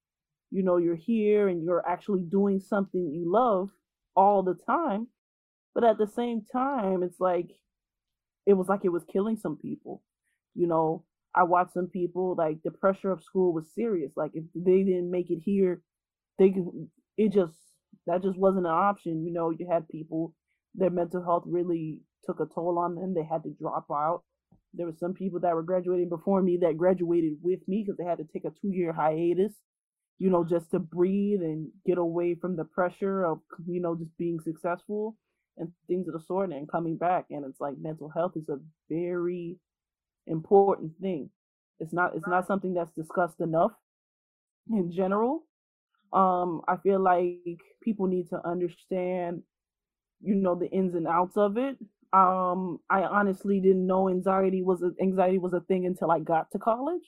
[0.51, 3.69] you know you're here and you're actually doing something you love
[4.14, 5.09] all the time
[5.75, 7.51] but at the same time it's like
[8.47, 10.03] it was like it was killing some people
[10.55, 11.05] you know
[11.38, 14.12] i watched some people like the pressure of school was serious.
[14.16, 15.83] Like if they didn't make it here
[16.38, 16.55] they
[17.16, 17.55] it just
[18.07, 19.24] that just wasn't an option.
[19.24, 20.35] You know you had people
[20.74, 23.14] their mental health really took a toll on them.
[23.14, 24.22] They had to drop out.
[24.74, 28.05] There were some people that were graduating before me that graduated with me because they
[28.05, 29.55] had to take a two year hiatus
[30.18, 34.16] you know, just to breathe and get away from the pressure of, you know, just
[34.18, 35.16] being successful
[35.57, 37.27] and things of the sort and coming back.
[37.31, 38.59] And it's like mental health is a
[38.90, 39.59] very
[40.29, 41.31] important thing.
[41.81, 43.73] It's not it's not something that's discussed enough
[44.71, 45.45] in general.
[46.12, 49.43] Um, I feel like people need to understand,
[50.23, 51.77] you know, the ins and outs of it.
[52.12, 56.51] Um, I honestly didn't know anxiety was a, anxiety was a thing until I got
[56.53, 57.03] to college.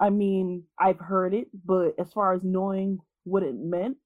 [0.00, 3.96] I mean, I've heard it, but as far as knowing what it meant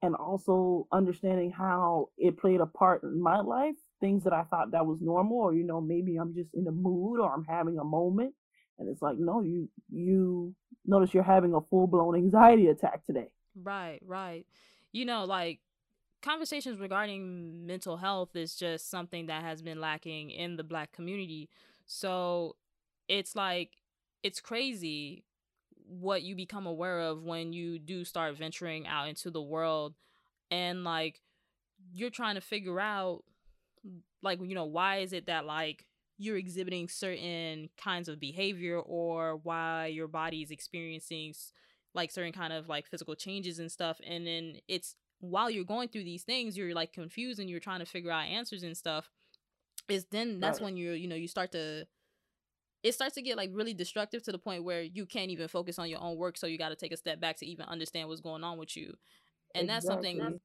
[0.00, 4.72] and also understanding how it played a part in my life, things that I thought
[4.72, 7.78] that was normal, or you know, maybe I'm just in a mood or I'm having
[7.78, 8.34] a moment,
[8.78, 13.32] and it's like, no, you you notice you're having a full blown anxiety attack today.
[13.54, 14.44] Right, right.
[14.92, 15.60] You know, like
[16.20, 21.48] conversations regarding mental health is just something that has been lacking in the black community.
[21.86, 22.56] So
[23.08, 23.70] it's like
[24.22, 25.24] it's crazy
[25.86, 29.94] what you become aware of when you do start venturing out into the world
[30.50, 31.20] and like
[31.92, 33.24] you're trying to figure out
[34.22, 35.86] like you know why is it that like
[36.18, 41.34] you're exhibiting certain kinds of behavior or why your body is experiencing
[41.94, 45.88] like certain kind of like physical changes and stuff and then it's while you're going
[45.88, 49.10] through these things you're like confused and you're trying to figure out answers and stuff
[49.88, 50.66] is then that's right.
[50.66, 51.84] when you're you know you start to
[52.82, 55.78] it starts to get like really destructive to the point where you can't even focus
[55.78, 58.08] on your own work so you got to take a step back to even understand
[58.08, 58.94] what's going on with you
[59.54, 59.66] and exactly.
[59.66, 60.40] that's something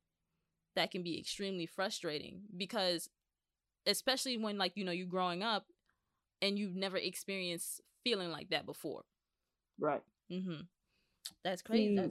[0.75, 3.09] that can be extremely frustrating because
[3.87, 5.65] especially when like you know you're growing up
[6.41, 9.03] and you've never experienced feeling like that before
[9.79, 10.61] right mm-hmm
[11.43, 12.09] that's crazy See,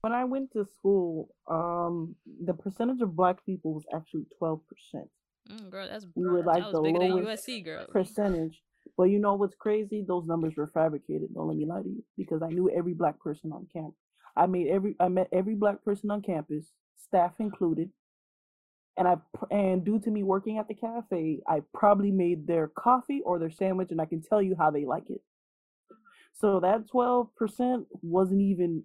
[0.00, 4.60] when i went to school um the percentage of black people was actually 12%
[5.50, 7.86] mm, girl that's we were like the lowest USC, girl.
[7.90, 8.60] percentage
[8.96, 10.04] but you know what's crazy?
[10.06, 11.34] Those numbers were fabricated.
[11.34, 13.98] Don't let me lie to you, because I knew every black person on campus.
[14.36, 17.90] I made every I met every black person on campus, staff included,
[19.00, 19.16] and I
[19.50, 23.50] and due to me working at the cafe, I probably made their coffee or their
[23.50, 25.22] sandwich, and I can tell you how they like it.
[26.34, 28.84] So that twelve percent wasn't even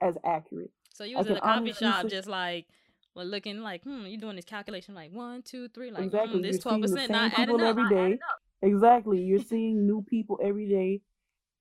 [0.00, 0.70] as accurate.
[0.94, 2.68] So you was in a coffee shop, just like
[3.16, 6.36] well, looking like, hmm, you're doing this calculation like one, two, three, like exactly.
[6.36, 7.66] Hmm, this twelve percent not adding up.
[7.66, 8.18] Every day.
[8.62, 9.20] Exactly.
[9.20, 11.00] You're seeing new people every day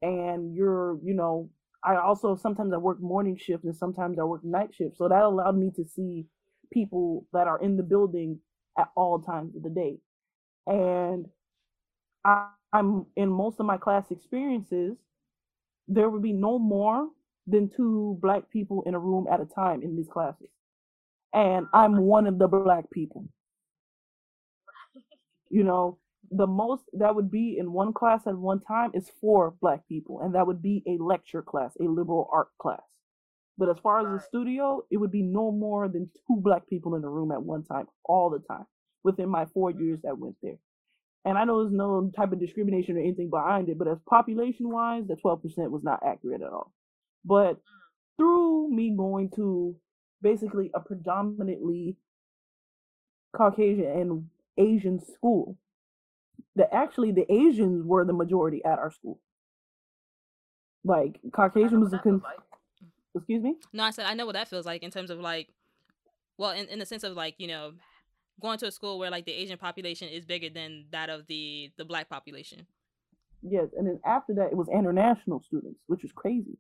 [0.04, 1.50] and you're, you know,
[1.84, 4.98] I also sometimes I work morning shift and sometimes I work night shift.
[4.98, 6.28] So that allowed me to see
[6.72, 8.40] people that are in the building
[8.78, 9.98] at all times of the day.
[10.68, 11.28] And
[12.26, 14.98] I, I'm in most of my class experiences,
[15.88, 17.10] there would be no more
[17.48, 20.50] than two black people in a room at a time in these classes.
[21.34, 23.26] And I'm one of the black people.
[25.50, 25.98] You know,
[26.32, 30.22] the most that would be in one class at one time is four black people,
[30.22, 32.82] and that would be a lecture class, a liberal art class.
[33.60, 36.96] But as far as the studio, it would be no more than two black people
[36.96, 38.66] in the room at one time, all the time,
[39.04, 40.60] within my four years that went there.
[41.26, 44.72] And I know there's no type of discrimination or anything behind it, but as population
[44.72, 46.74] wise, the 12% was not accurate at all.
[47.26, 47.62] But mm.
[48.18, 49.76] through me going to
[50.22, 51.98] basically a predominantly
[53.36, 54.26] Caucasian and
[54.58, 55.58] Asian school,
[56.56, 59.20] that actually the Asians were the majority at our school.
[60.86, 62.40] Like Caucasian was a con- like.
[63.16, 63.56] Excuse me.
[63.74, 65.50] No, I said I know what that feels like in terms of like,
[66.38, 67.74] well, in in the sense of like you know,
[68.42, 71.72] going to a school where like the Asian population is bigger than that of the
[71.78, 72.66] the black population.
[73.42, 76.58] Yes, and then after that, it was international students, which was crazy.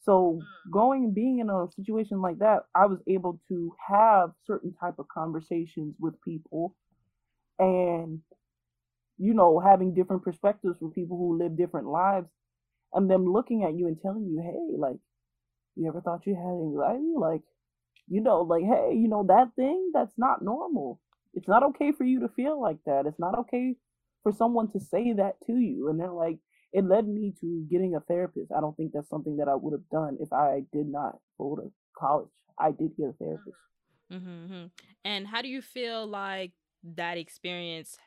[0.00, 0.70] So mm.
[0.70, 4.98] going and being in a situation like that, I was able to have certain type
[4.98, 6.76] of conversations with people
[7.58, 8.20] and
[9.18, 12.28] you know, having different perspectives from people who live different lives
[12.92, 14.98] and them looking at you and telling you, hey, like,
[15.76, 17.12] you ever thought you had anxiety?
[17.16, 17.42] Like,
[18.08, 21.00] you know, like, hey, you know, that thing, that's not normal.
[21.34, 23.06] It's not okay for you to feel like that.
[23.06, 23.76] It's not okay
[24.22, 25.88] for someone to say that to you.
[25.88, 26.38] And they're like,
[26.72, 28.52] it led me to getting a therapist.
[28.56, 31.56] I don't think that's something that I would have done if I did not go
[31.56, 32.28] to college.
[32.58, 33.56] I did get a therapist.
[34.12, 34.66] Mm-hmm, mm-hmm.
[35.04, 37.98] And how do you feel like that experience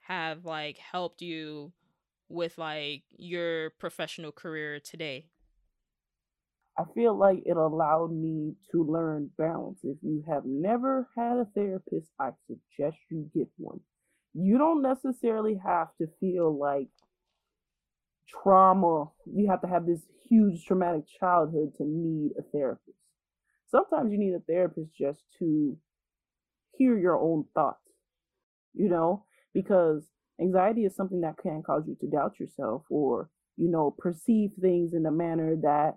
[0.00, 1.72] have like helped you
[2.28, 5.26] with like your professional career today?
[6.78, 9.80] I feel like it allowed me to learn balance.
[9.82, 13.80] If you have never had a therapist, I suggest you get one.
[14.32, 16.88] You don't necessarily have to feel like
[18.28, 22.98] trauma, you have to have this huge traumatic childhood to need a therapist.
[23.68, 25.76] Sometimes you need a therapist just to
[26.76, 27.90] hear your own thoughts,
[28.72, 30.04] you know, because
[30.40, 34.92] anxiety is something that can cause you to doubt yourself or, you know, perceive things
[34.94, 35.96] in a manner that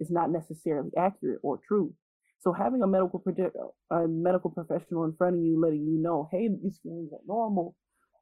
[0.00, 1.92] is not necessarily accurate or true.
[2.40, 3.56] So having a medical project,
[3.92, 7.20] uh, a medical professional in front of you, letting you know, hey, these feelings are
[7.26, 7.76] normal.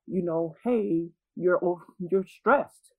[0.07, 1.61] You know, hey, you're
[2.01, 2.93] you're stressed,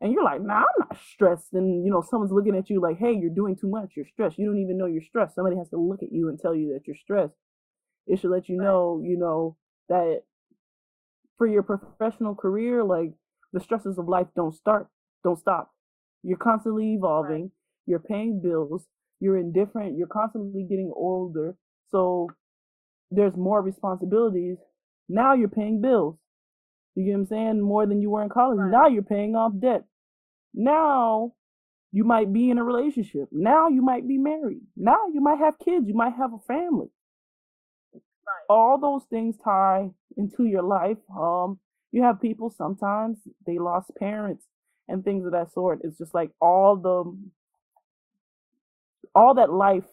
[0.00, 1.54] and you're like, nah, I'm not stressed.
[1.54, 3.92] And you know, someone's looking at you like, hey, you're doing too much.
[3.96, 4.38] You're stressed.
[4.38, 5.34] You don't even know you're stressed.
[5.34, 7.34] Somebody has to look at you and tell you that you're stressed.
[8.06, 9.56] It should let you know, you know,
[9.88, 10.22] that
[11.38, 13.12] for your professional career, like
[13.52, 14.88] the stresses of life don't start,
[15.24, 15.70] don't stop.
[16.22, 17.42] You're constantly evolving.
[17.42, 17.50] Right.
[17.90, 18.86] You're paying bills.
[19.18, 19.98] You're indifferent.
[19.98, 21.56] You're constantly getting older.
[21.88, 22.28] So
[23.10, 24.58] there's more responsibilities.
[25.08, 26.16] Now you're paying bills.
[26.94, 27.60] You get what I'm saying?
[27.60, 28.60] More than you were in college.
[28.60, 28.70] Right.
[28.70, 29.86] Now you're paying off debt.
[30.54, 31.32] Now
[31.90, 33.28] you might be in a relationship.
[33.32, 34.62] Now you might be married.
[34.76, 35.88] Now you might have kids.
[35.88, 36.90] You might have a family.
[37.92, 38.46] Right.
[38.48, 40.98] All those things tie into your life.
[41.18, 41.58] Um,
[41.90, 44.44] you have people sometimes they lost parents
[44.86, 45.80] and things of that sort.
[45.82, 47.16] It's just like all the
[49.14, 49.84] all that life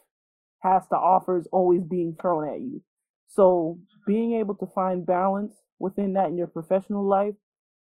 [0.60, 2.82] has to offer is always being thrown at you.
[3.28, 7.36] So being able to find balance within that in your professional life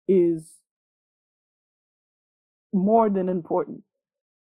[0.07, 0.51] is
[2.73, 3.83] more than important.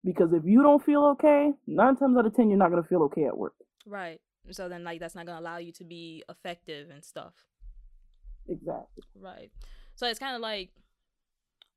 [0.05, 3.03] Because if you don't feel okay, nine times out of ten, you're not gonna feel
[3.05, 3.55] okay at work.
[3.87, 4.21] Right.
[4.51, 7.35] So then, like, that's not gonna allow you to be effective and stuff.
[8.49, 9.03] Exactly.
[9.21, 9.51] Right.
[9.97, 10.71] So it's kind of like,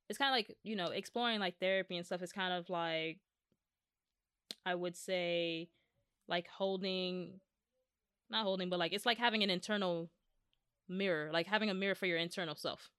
[0.10, 2.22] it's kind of like you know exploring like therapy and stuff.
[2.22, 3.20] It's kind of like,
[4.66, 5.70] I would say,
[6.28, 7.40] like holding,
[8.30, 10.10] not holding, but like it's like having an internal
[10.88, 12.90] mirror, like having a mirror for your internal self.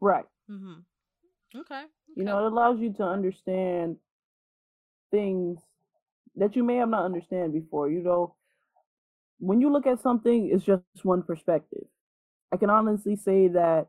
[0.00, 0.24] Right.
[0.50, 0.80] Mm-hmm.
[1.58, 1.74] Okay.
[1.74, 1.84] okay.
[2.14, 3.96] You know, it allows you to understand
[5.10, 5.60] things
[6.36, 7.90] that you may have not understand before.
[7.90, 8.34] You know,
[9.38, 11.86] when you look at something, it's just one perspective.
[12.52, 13.88] I can honestly say that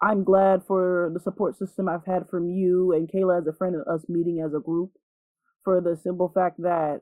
[0.00, 3.74] I'm glad for the support system I've had from you and Kayla as a friend
[3.74, 4.90] and us meeting as a group
[5.64, 7.00] for the simple fact that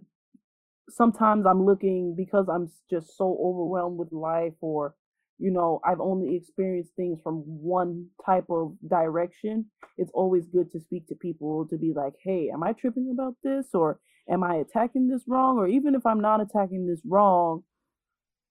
[0.89, 4.95] sometimes I'm looking because I'm just so overwhelmed with life or
[5.41, 9.65] you know, I've only experienced things from one type of direction.
[9.97, 13.37] It's always good to speak to people to be like, hey, am I tripping about
[13.43, 13.69] this?
[13.73, 15.57] Or am I attacking this wrong?
[15.57, 17.63] Or even if I'm not attacking this wrong,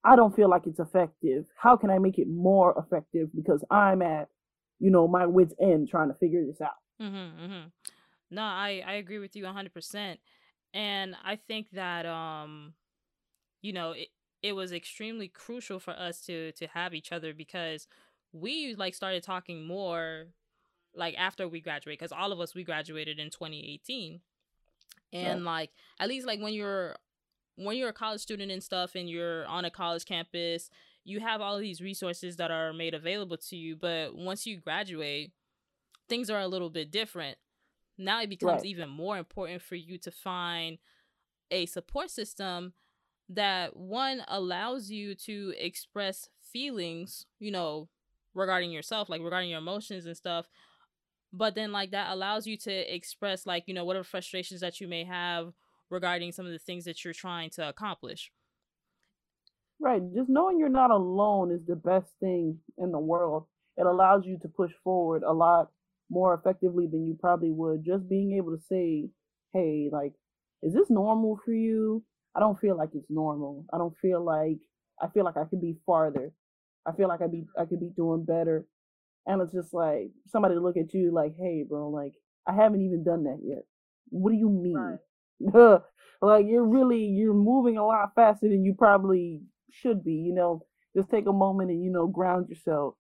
[0.04, 1.46] I don't feel like it's effective.
[1.62, 3.30] How can I make it more effective?
[3.36, 4.30] Because I'm at,
[4.80, 6.72] you know, my wits' end trying to figure this out.
[7.00, 7.68] Mm-hmm, mm-hmm.
[8.32, 10.18] No, I, I agree with you 100%.
[10.74, 12.74] And I think that, um,
[13.62, 14.10] you know, it,
[14.42, 17.88] it was extremely crucial for us to to have each other because
[18.32, 20.28] we like started talking more
[20.96, 24.22] like after we graduated because all of us we graduated in 2018
[25.12, 25.46] and yeah.
[25.46, 26.96] like at least like when you're
[27.56, 30.70] when you're a college student and stuff and you're on a college campus
[31.04, 35.32] you have all these resources that are made available to you but once you graduate
[36.08, 37.38] things are a little bit different
[38.00, 38.66] now it becomes right.
[38.66, 40.78] even more important for you to find
[41.52, 42.74] a support system
[43.30, 47.90] that one allows you to express feelings, you know,
[48.34, 50.48] regarding yourself, like regarding your emotions and stuff.
[51.32, 54.88] But then, like, that allows you to express, like, you know, whatever frustrations that you
[54.88, 55.54] may have
[55.92, 58.32] regarding some of the things that you're trying to accomplish.
[59.80, 60.02] Right.
[60.16, 63.46] Just knowing you're not alone is the best thing in the world.
[63.78, 65.72] it allows you to push forward a lot
[66.10, 69.10] more effectively than you probably would just being able to say,
[69.54, 70.14] hey, like,
[70.62, 72.04] is this normal for you?
[72.36, 73.66] I don't feel like it's normal.
[73.74, 74.58] I don't feel like
[75.02, 76.32] I feel like I could be farther.
[76.86, 78.66] I feel like I be I could be doing better.
[79.26, 82.14] And it's just like somebody look at you like, hey, bro, like
[82.48, 83.64] I haven't even done that yet.
[84.10, 85.00] What do you mean?
[85.42, 85.82] Right.
[86.22, 89.42] like you're really you're moving a lot faster than you probably
[89.72, 90.14] should be.
[90.14, 92.96] You know, just take a moment and you know ground yourself.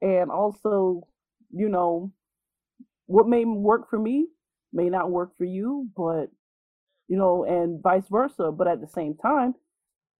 [0.00, 1.06] And also,
[1.50, 2.12] you know,
[3.08, 4.28] what may work for me
[4.72, 6.26] may not work for you, but
[7.08, 8.52] you know, and vice versa.
[8.52, 9.54] But at the same time,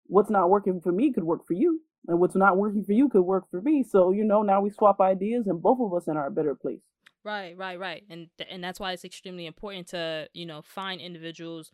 [0.07, 3.09] what's not working for me could work for you, and what's not working for you
[3.11, 3.85] could work for me.
[3.85, 6.81] So you know, now we swap ideas, and both of us in our better place.
[7.25, 11.01] Right, right, right, and th- and that's why it's extremely important to you know find
[11.01, 11.71] individuals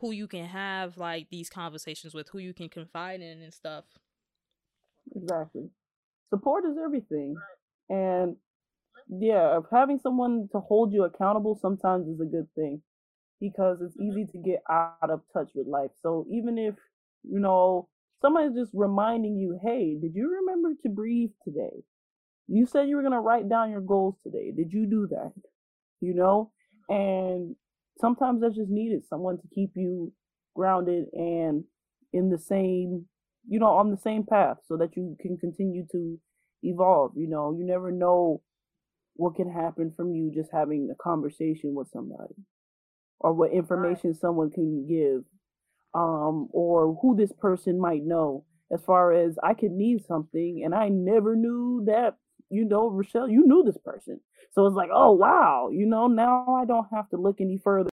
[0.00, 3.84] who you can have like these conversations with, who you can confide in and stuff.
[5.16, 5.70] Exactly.
[6.28, 7.36] Support is everything,
[7.88, 8.36] and
[9.08, 12.82] yeah, having someone to hold you accountable sometimes is a good thing
[13.40, 14.18] because it's mm-hmm.
[14.18, 15.90] easy to get out of touch with life.
[16.02, 16.74] So even if,
[17.22, 17.88] you know,
[18.20, 21.84] somebody's just reminding you, hey, did you remember to breathe today?
[22.48, 24.52] You said you were going to write down your goals today.
[24.56, 25.32] Did you do that?
[26.00, 26.50] You know?
[26.88, 27.56] And
[28.00, 30.12] sometimes that's just needed someone to keep you
[30.54, 31.64] grounded and
[32.12, 33.04] in the same,
[33.46, 36.18] you know, on the same path so that you can continue to
[36.62, 37.12] evolve.
[37.16, 38.40] You know, you never know
[39.18, 42.34] what can happen from you just having a conversation with somebody
[43.18, 44.20] or what information right.
[44.20, 45.24] someone can give
[45.92, 50.72] um or who this person might know as far as I could need something and
[50.72, 52.16] I never knew that
[52.48, 54.20] you know Rochelle you knew this person.
[54.52, 57.90] So it's like oh wow you know now I don't have to look any further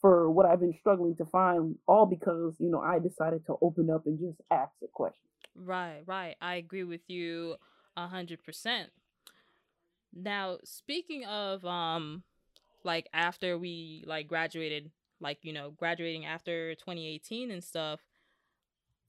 [0.00, 3.90] for what I've been struggling to find all because you know I decided to open
[3.90, 5.20] up and just ask a question.
[5.54, 7.56] Right right I agree with you
[7.94, 8.90] a hundred percent
[10.14, 12.22] now speaking of um
[12.84, 14.90] like after we like graduated
[15.20, 18.00] like you know graduating after 2018 and stuff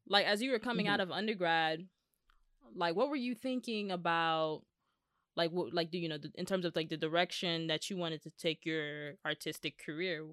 [0.08, 0.93] like as you were coming mm-hmm.
[0.93, 1.86] out of undergrad
[2.76, 4.62] like what were you thinking about
[5.36, 8.22] like what like do you know in terms of like the direction that you wanted
[8.22, 10.26] to take your artistic career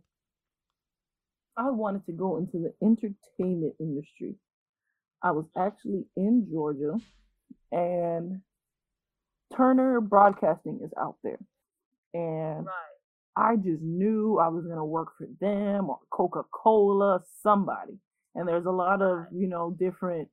[1.56, 4.34] i wanted to go into the entertainment industry
[5.22, 6.96] i was actually in georgia
[7.72, 8.40] and
[9.56, 11.38] turner broadcasting is out there
[12.14, 12.74] and right.
[13.36, 17.98] I just knew I was gonna work for them or Coca Cola, somebody.
[18.34, 20.28] And there's a lot of you know different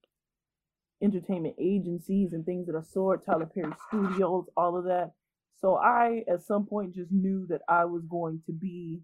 [1.04, 5.12] entertainment agencies and things of the sort, Tyler Perry Studios, all of that.
[5.60, 9.02] So I, at some point, just knew that I was going to be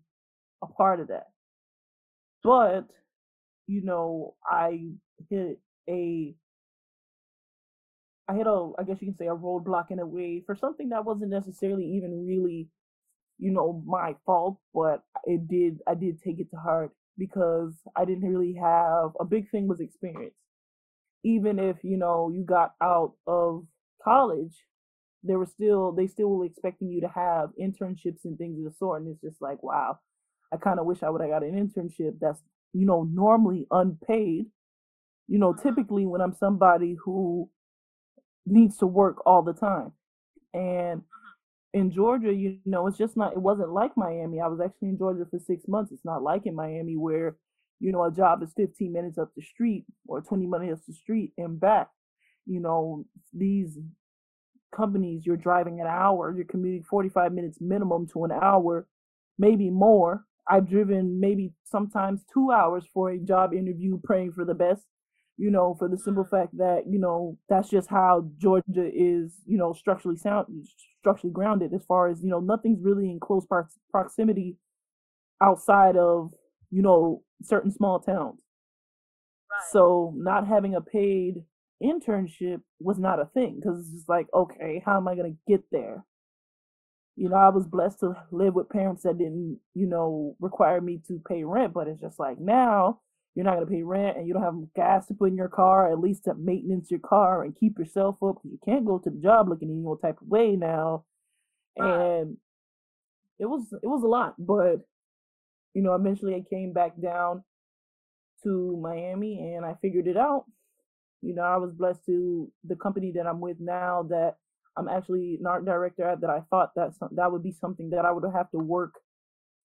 [0.63, 1.27] a part of that.
[2.43, 2.87] But,
[3.67, 4.91] you know, I
[5.29, 5.59] hit
[5.89, 6.35] a,
[8.27, 10.89] I hit a, I guess you can say a roadblock in a way for something
[10.89, 12.69] that wasn't necessarily even really
[13.37, 18.05] you know, my fault, but it did, I did take it to heart because I
[18.05, 20.35] didn't really have a big thing was experience.
[21.23, 23.65] Even if, you know, you got out of
[24.03, 24.53] college,
[25.23, 28.77] they were still, they still were expecting you to have internships and things of the
[28.77, 29.01] sort.
[29.01, 29.99] And it's just like, wow,
[30.53, 32.41] I kind of wish I would have got an internship that's,
[32.73, 34.45] you know, normally unpaid.
[35.27, 35.67] You know, mm-hmm.
[35.67, 37.49] typically when I'm somebody who
[38.45, 39.91] needs to work all the time.
[40.53, 41.79] And uh-huh.
[41.79, 44.39] in Georgia, you know, it's just not, it wasn't like Miami.
[44.39, 45.91] I was actually in Georgia for six months.
[45.91, 47.37] It's not like in Miami where,
[47.79, 50.93] you know, a job is 15 minutes up the street or 20 minutes up the
[50.93, 51.89] street and back.
[52.45, 53.77] You know, these
[54.75, 58.87] companies, you're driving an hour, you're commuting 45 minutes minimum to an hour,
[59.37, 60.25] maybe more.
[60.47, 64.83] I've driven maybe sometimes two hours for a job interview praying for the best
[65.37, 66.35] you know, for the simple mm-hmm.
[66.35, 70.45] fact that, you know, that's just how Georgia is, you know, structurally sound,
[70.99, 73.45] structurally grounded as far as, you know, nothing's really in close
[73.91, 74.57] proximity
[75.41, 76.31] outside of,
[76.69, 78.41] you know, certain small towns.
[79.51, 79.61] Right.
[79.71, 81.43] So not having a paid
[81.83, 85.51] internship was not a thing because it's just like, okay, how am I going to
[85.51, 86.05] get there?
[87.15, 91.01] You know, I was blessed to live with parents that didn't, you know, require me
[91.07, 93.01] to pay rent, but it's just like now
[93.35, 95.49] you're not going to pay rent and you don't have gas to put in your
[95.49, 99.09] car, at least to maintenance your car and keep yourself up you can't go to
[99.09, 101.05] the job looking any old type of way now.
[101.75, 102.37] And
[103.39, 104.81] it was it was a lot, but
[105.73, 107.43] you know, eventually I came back down
[108.43, 110.45] to Miami and I figured it out.
[111.21, 114.35] You know, I was blessed to the company that I'm with now that
[114.77, 118.05] I'm actually an art director at that I thought that that would be something that
[118.05, 118.95] I would have to work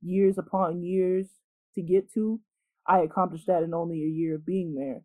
[0.03, 1.27] years upon years
[1.73, 2.39] to get to
[2.87, 5.01] I accomplished that in only a year of being there.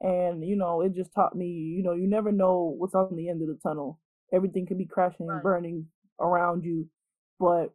[0.00, 3.28] And, you know, it just taught me, you know, you never know what's on the
[3.28, 3.98] end of the tunnel.
[4.32, 5.86] everything can be crashing and burning
[6.20, 6.88] around you,
[7.40, 7.72] but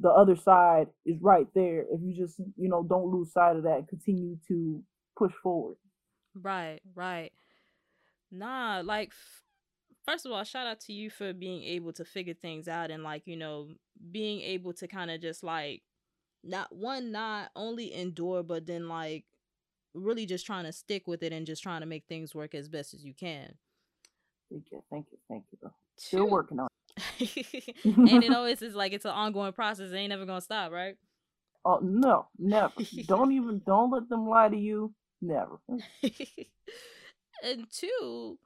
[0.00, 3.64] the other side is right there if you just you know don't lose sight of
[3.64, 4.82] that and continue to
[5.16, 5.76] push forward.
[6.34, 7.32] Right, right.
[8.30, 9.12] Nah, like
[10.04, 13.02] first of all, shout out to you for being able to figure things out and
[13.02, 13.68] like, you know,
[14.10, 15.82] being able to kind of just like
[16.44, 19.24] not one not only endure but then like
[19.94, 22.68] really just trying to stick with it and just trying to make things work as
[22.68, 23.54] best as you can.
[24.50, 25.70] Thank you, thank you, thank you.
[25.96, 26.68] Still working on.
[27.18, 27.74] It.
[27.84, 29.90] And it always is like it's an ongoing process.
[29.90, 30.96] It ain't never gonna stop, right?
[31.64, 32.72] Oh no, never.
[33.06, 34.94] don't even don't let them lie to you.
[35.20, 35.58] Never.
[37.42, 38.38] and two,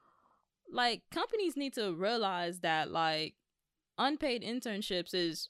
[0.71, 3.35] like companies need to realize that like
[3.99, 5.49] unpaid internships is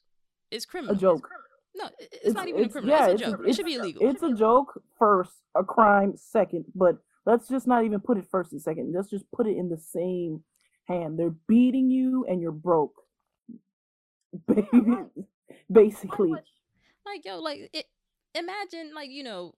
[0.51, 0.97] is criminal.
[0.97, 1.29] A joke.
[1.75, 2.97] No, i- it's, not even a criminal.
[2.97, 3.41] yeah, it's a joke.
[3.47, 4.09] it should be illegal.
[4.09, 8.53] It's a joke first, a crime second, but let's just not even put it first
[8.53, 8.93] and second.
[8.95, 10.43] Let's just put it in the same
[10.87, 11.19] hand.
[11.19, 12.95] They're beating you and you're broke.
[15.71, 16.31] Basically.
[17.07, 17.87] like yo, like it.
[18.35, 19.55] Imagine like you know.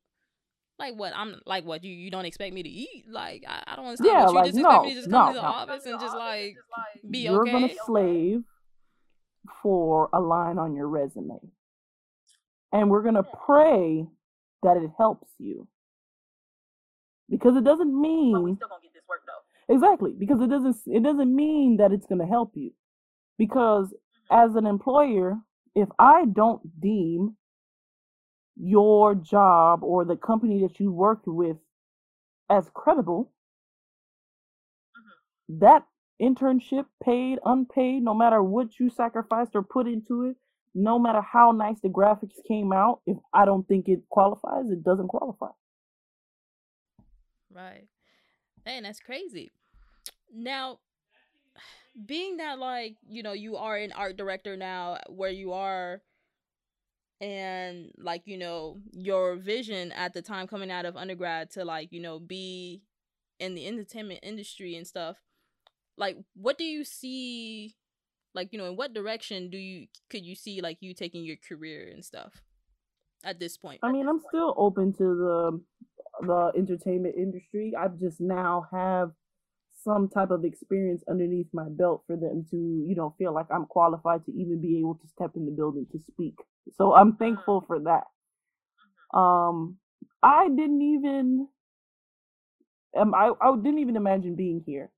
[0.76, 1.12] Like what?
[1.14, 1.84] I'm like what?
[1.84, 3.04] You you don't expect me to eat?
[3.08, 4.08] Like I, I don't understand.
[4.12, 5.48] Yeah, what you like, just expect me to just come no, to the no.
[5.48, 6.56] office and just like
[7.08, 7.52] be you're okay?
[7.52, 8.42] gonna slave
[9.62, 11.38] for a line on your resume.
[12.74, 14.06] And we're gonna pray
[14.62, 15.66] that it helps you.
[17.30, 19.40] Because it doesn't mean still gonna get this work though.
[19.68, 22.72] Exactly, because it doesn't it doesn't mean that it's going to help you.
[23.38, 24.50] Because mm-hmm.
[24.50, 25.38] as an employer,
[25.74, 27.36] if I don't deem
[28.56, 31.56] your job or the company that you worked with
[32.50, 33.32] as credible,
[34.96, 35.58] mm-hmm.
[35.60, 35.84] that
[36.20, 40.36] internship, paid, unpaid, no matter what you sacrificed or put into it,
[40.74, 44.82] no matter how nice the graphics came out, if I don't think it qualifies, it
[44.82, 45.50] doesn't qualify.
[47.52, 47.86] Right.
[48.66, 49.52] Man, that's crazy.
[50.34, 50.80] Now,
[52.06, 56.02] being that like, you know, you are an art director now where you are
[57.20, 61.92] and like, you know, your vision at the time coming out of undergrad to like,
[61.92, 62.82] you know, be
[63.38, 65.18] in the entertainment industry and stuff.
[65.96, 67.76] Like what do you see
[68.34, 71.36] like, you know, in what direction do you could you see like you taking your
[71.36, 72.32] career and stuff
[73.24, 73.80] at this point?
[73.82, 75.60] I mean, I'm still open to the
[76.26, 77.72] the entertainment industry.
[77.78, 79.12] I just now have
[79.82, 83.66] some type of experience underneath my belt for them to, you know, feel like I'm
[83.66, 86.34] qualified to even be able to step in the building to speak.
[86.76, 88.04] So I'm thankful for that.
[89.18, 89.76] Um,
[90.22, 91.48] I didn't even,
[92.96, 94.90] um, I I didn't even imagine being here.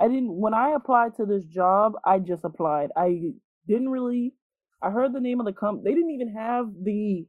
[0.00, 1.92] I didn't when I applied to this job.
[2.04, 2.90] I just applied.
[2.96, 3.32] I
[3.68, 4.34] didn't really.
[4.82, 5.84] I heard the name of the comp.
[5.84, 7.26] They didn't even have the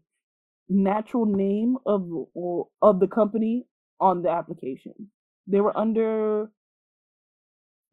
[0.69, 3.65] natural name of or, of the company
[3.99, 4.93] on the application.
[5.47, 6.49] They were under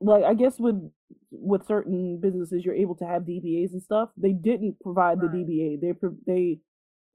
[0.00, 0.90] like I guess with
[1.30, 4.10] with certain businesses you're able to have DBAs and stuff.
[4.16, 5.80] They didn't provide the DBA.
[5.80, 6.60] They pro- they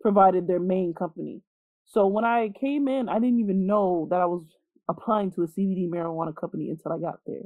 [0.01, 1.41] provided their main company.
[1.85, 4.45] So when I came in, I didn't even know that I was
[4.89, 7.43] applying to a CBD marijuana company until I got there.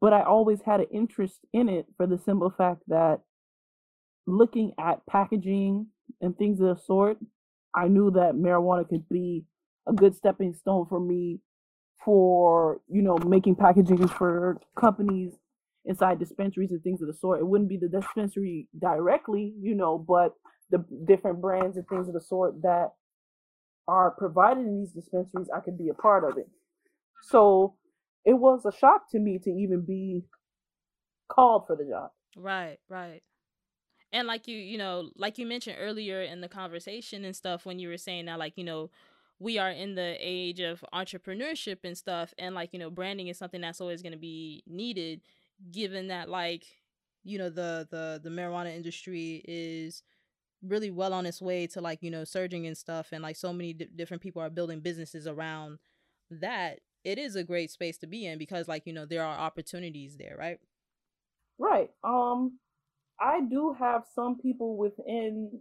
[0.00, 3.20] But I always had an interest in it for the simple fact that
[4.26, 5.86] looking at packaging
[6.20, 7.18] and things of the sort,
[7.74, 9.44] I knew that marijuana could be
[9.88, 11.40] a good stepping stone for me
[12.04, 15.34] for, you know, making packaging for companies
[15.84, 17.40] inside dispensaries and things of the sort.
[17.40, 20.34] It wouldn't be the dispensary directly, you know, but
[20.70, 22.92] the different brands and things of the sort that
[23.90, 26.48] are provided in these dispensaries, I could be a part of it.
[27.22, 27.74] So
[28.24, 30.22] it was a shock to me to even be
[31.28, 32.10] called for the job.
[32.36, 33.22] Right, right.
[34.12, 37.78] And like you, you know, like you mentioned earlier in the conversation and stuff when
[37.78, 38.90] you were saying that like, you know,
[39.40, 43.38] we are in the age of entrepreneurship and stuff and like, you know, branding is
[43.38, 45.20] something that's always going to be needed
[45.72, 46.64] given that like,
[47.24, 50.02] you know, the the the marijuana industry is
[50.62, 53.52] really well on its way to like, you know, surging and stuff and like so
[53.52, 55.78] many di- different people are building businesses around
[56.30, 56.80] that.
[57.02, 60.16] It is a great space to be in because like, you know, there are opportunities
[60.18, 60.58] there, right?
[61.58, 61.90] Right.
[62.04, 62.58] Um,
[63.18, 65.60] I do have some people within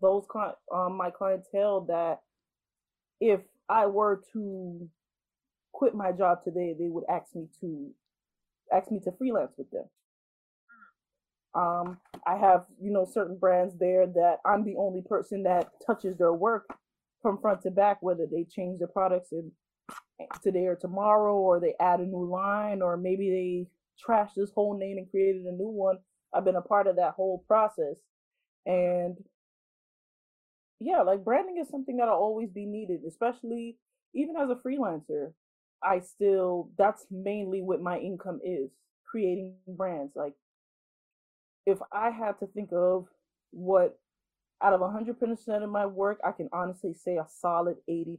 [0.00, 2.20] those cli- um my clientele that
[3.20, 4.88] if I were to
[5.72, 7.90] quit my job today, they would ask me to
[8.72, 9.84] ask me to freelance with them.
[11.54, 16.16] Um, I have you know certain brands there that I'm the only person that touches
[16.18, 16.66] their work
[17.22, 19.50] from front to back, whether they change their products in
[20.42, 24.78] today or tomorrow, or they add a new line, or maybe they trash this whole
[24.78, 25.98] name and created a new one.
[26.34, 27.96] I've been a part of that whole process.
[28.66, 29.16] And
[30.80, 33.78] yeah, like branding is something that'll always be needed, especially
[34.14, 35.32] even as a freelancer.
[35.82, 38.70] I still that's mainly what my income is
[39.06, 40.12] creating brands.
[40.14, 40.34] Like
[41.66, 43.06] if I had to think of
[43.50, 43.98] what
[44.62, 48.18] out of 100% of my work, I can honestly say a solid 80%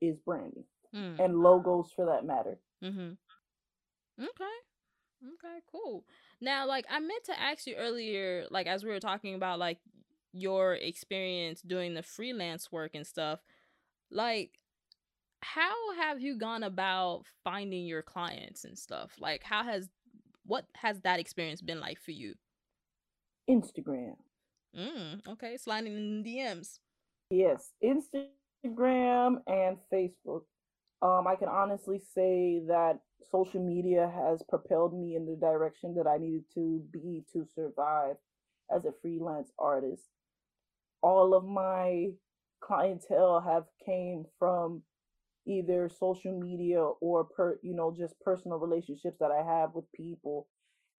[0.00, 0.64] is branding
[0.94, 1.18] mm.
[1.18, 2.58] and logos for that matter.
[2.82, 3.12] Mm-hmm.
[4.22, 4.54] Okay.
[5.24, 6.04] Okay, cool.
[6.40, 9.78] Now, like I meant to ask you earlier, like as we were talking about like
[10.32, 13.40] your experience doing the freelance work and stuff,
[14.10, 14.58] like
[15.40, 19.12] how have you gone about finding your clients and stuff?
[19.18, 19.88] Like how has
[20.46, 22.34] what has that experience been like for you?
[23.48, 24.16] Instagram.
[24.76, 26.78] Mm, okay, sliding in DMs.
[27.30, 30.42] Yes, Instagram and Facebook.
[31.02, 32.98] Um, I can honestly say that
[33.30, 38.16] social media has propelled me in the direction that I needed to be to survive
[38.74, 40.04] as a freelance artist.
[41.02, 42.08] All of my
[42.62, 44.82] clientele have came from
[45.46, 50.46] either social media or per you know just personal relationships that I have with people.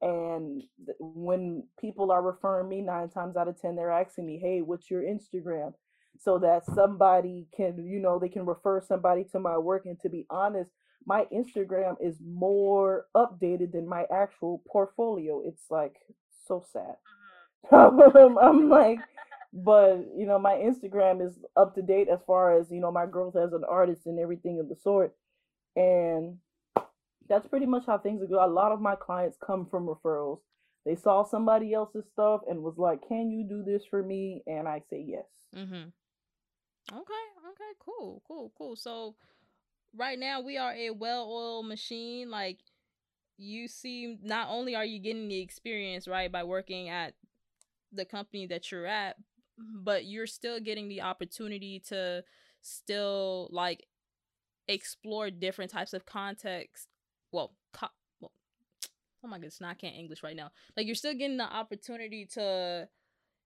[0.02, 0.64] And
[1.00, 4.90] when people are referring me nine times out of ten they're asking me hey what's
[4.90, 5.74] your instagram?
[6.20, 9.86] So that somebody can you know they can refer somebody to my work.
[9.86, 10.72] And to be honest
[11.08, 15.42] my instagram is more updated than my actual portfolio.
[15.46, 15.96] It's like
[16.48, 16.96] so sad.
[17.72, 18.38] Mm-hmm.
[18.42, 19.00] i'm like
[19.56, 23.06] but you know my instagram is up to date as far as you know my
[23.06, 25.16] growth as an artist and everything of the sort.
[25.78, 26.38] And
[27.28, 30.40] that's pretty much how things go a lot of my clients come from referrals.
[30.86, 34.44] They saw somebody else's stuff and was like can you do this for me?
[34.46, 35.26] And i say yes.
[35.56, 35.88] Mm-hmm.
[36.92, 38.76] okay okay cool cool cool.
[38.76, 39.16] So
[39.96, 42.58] right now we are a well-oiled machine like
[43.38, 47.14] you seem not only are you getting the experience right by working at
[47.94, 49.16] the company that you're at
[49.58, 52.24] but you're still getting the opportunity to
[52.62, 53.86] still like
[54.68, 56.88] explore different types of context
[57.32, 57.88] well, co-
[58.20, 58.32] well
[59.24, 62.26] oh my goodness now i can't english right now like you're still getting the opportunity
[62.26, 62.88] to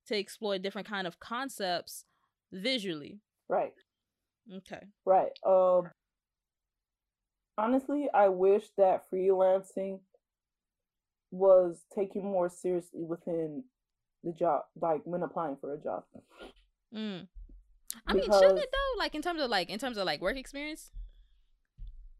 [0.08, 2.06] to explore different kind of concepts
[2.52, 3.20] visually.
[3.48, 3.74] Right.
[4.52, 4.88] Okay.
[5.06, 5.90] Right um
[7.58, 10.00] honestly i wish that freelancing
[11.32, 13.64] was taken more seriously within
[14.24, 16.04] the job, like when applying for a job.
[16.96, 17.28] Mm.
[18.08, 19.00] I because, mean, shouldn't it though?
[19.00, 20.92] Like in terms of like in terms of like work experience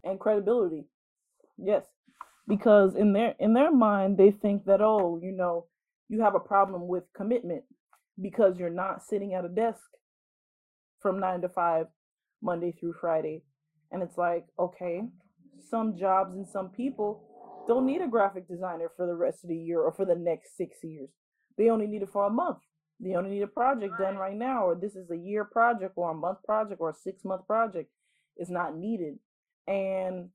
[0.04, 0.86] and credibility.
[1.58, 1.86] Yes,
[2.48, 5.66] because in their in their mind they think that oh, you know,
[6.08, 7.64] you have a problem with commitment
[8.22, 9.82] because you're not sitting at a desk
[11.02, 11.88] from nine to five,
[12.42, 13.44] Monday through Friday,
[13.92, 15.02] and it's like okay,
[15.70, 17.26] some jobs and some people
[17.68, 20.58] don't need a graphic designer for the rest of the year or for the next
[20.58, 21.10] six years.
[21.60, 22.60] They only need it for a month.
[23.02, 26.12] They only need a project done right now, or this is a year project, or
[26.12, 27.92] a month project, or a six month project.
[28.38, 29.20] It's not needed.
[29.68, 30.30] And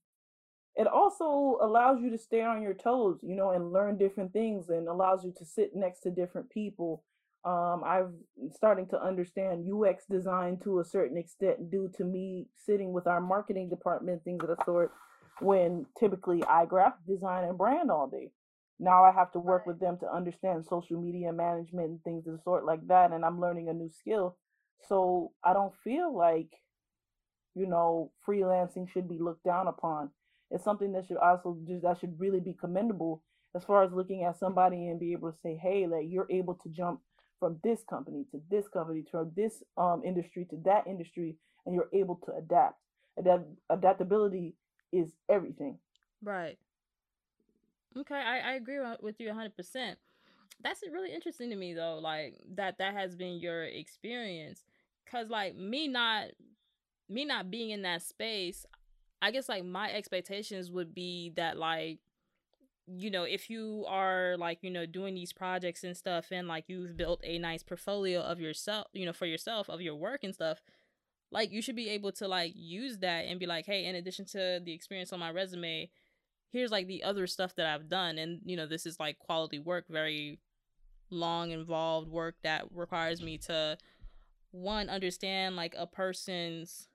[0.76, 4.68] it also allows you to stay on your toes, you know, and learn different things
[4.68, 7.02] and allows you to sit next to different people.
[7.46, 8.14] Um, I'm
[8.54, 13.20] starting to understand UX design to a certain extent due to me sitting with our
[13.22, 14.92] marketing department, things of the sort,
[15.40, 18.30] when typically I graphic design and brand all day
[18.78, 22.34] now I have to work with them to understand social media management and things of
[22.34, 23.12] the sort like that.
[23.12, 24.36] And I'm learning a new skill.
[24.88, 26.50] So I don't feel like,
[27.54, 30.10] you know, freelancing should be looked down upon.
[30.50, 33.22] It's something that should also just that should really be commendable
[33.56, 36.54] as far as looking at somebody and be able to say, hey, like you're able
[36.54, 37.00] to jump
[37.38, 41.88] from this company to this company to this um industry to that industry and you're
[41.92, 42.78] able to adapt.
[43.18, 44.54] Adapt adaptability
[44.92, 45.78] is everything.
[46.22, 46.58] Right.
[47.96, 49.98] Okay, I, I agree with you 100%.
[50.62, 54.64] That's really interesting to me though, like that that has been your experience
[55.10, 56.28] cuz like me not
[57.08, 58.64] me not being in that space,
[59.22, 62.00] I guess like my expectations would be that like
[62.86, 66.64] you know, if you are like, you know, doing these projects and stuff and like
[66.68, 70.34] you've built a nice portfolio of yourself, you know, for yourself of your work and
[70.34, 70.62] stuff,
[71.30, 74.24] like you should be able to like use that and be like, hey, in addition
[74.26, 75.90] to the experience on my resume,
[76.54, 79.58] here's like the other stuff that I've done and you know this is like quality
[79.58, 80.38] work very
[81.10, 83.76] long involved work that requires me to
[84.52, 86.88] one understand like a person's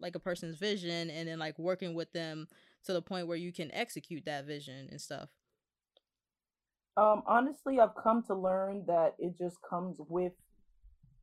[0.00, 2.48] like a person's vision and then like working with them
[2.84, 5.28] to the point where you can execute that vision and stuff
[6.96, 10.32] um honestly i've come to learn that it just comes with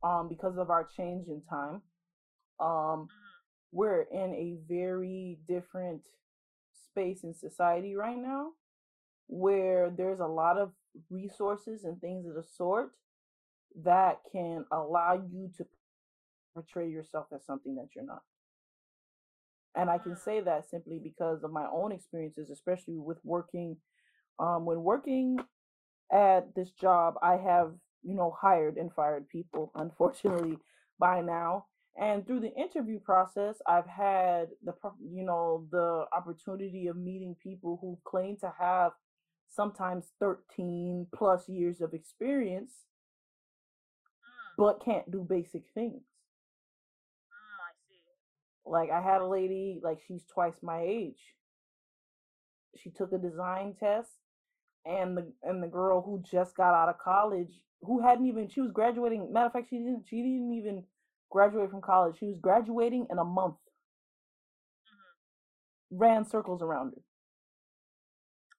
[0.02, 1.82] um because of our change in time
[2.58, 3.06] um mm-hmm.
[3.70, 6.00] we're in a very different
[6.94, 8.50] space in society right now
[9.26, 10.70] where there's a lot of
[11.10, 12.90] resources and things of the sort
[13.82, 15.66] that can allow you to
[16.52, 18.22] portray yourself as something that you're not.
[19.76, 23.76] And I can say that simply because of my own experiences, especially with working.
[24.38, 25.38] Um, when working
[26.12, 27.72] at this job, I have,
[28.04, 30.58] you know, hired and fired people, unfortunately,
[31.00, 31.66] by now.
[32.00, 34.74] And through the interview process, I've had the,
[35.12, 38.92] you know, the opportunity of meeting people who claim to have
[39.48, 42.72] sometimes 13 plus years of experience,
[44.22, 46.02] Mm, but can't do basic things.
[47.30, 48.02] mm, I see.
[48.66, 51.20] Like I had a lady, like she's twice my age.
[52.76, 54.10] She took a design test
[54.86, 58.60] and the and the girl who just got out of college, who hadn't even she
[58.62, 60.84] was graduating, matter of fact, she didn't she didn't even
[61.34, 62.16] graduate from college.
[62.20, 63.56] She was graduating in a month.
[64.86, 67.02] hmm Ran circles around her.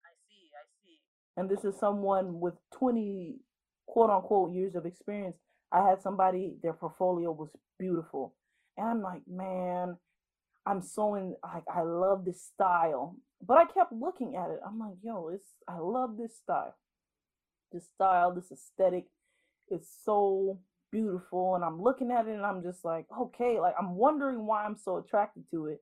[0.05, 0.49] I see.
[0.53, 0.99] I see.
[1.37, 3.37] And this is someone with 20
[3.87, 5.37] quote unquote years of experience.
[5.73, 7.49] I had somebody, their portfolio was
[7.79, 8.35] beautiful.
[8.77, 9.97] And I'm like, man,
[10.67, 13.17] I'm so in like I love this style.
[13.45, 14.59] But I kept looking at it.
[14.67, 16.75] I'm like, yo, it's I love this style.
[17.71, 19.05] This style, this aesthetic
[19.69, 20.59] is so
[20.91, 21.55] beautiful.
[21.55, 24.77] And I'm looking at it and I'm just like, okay, like I'm wondering why I'm
[24.77, 25.81] so attracted to it.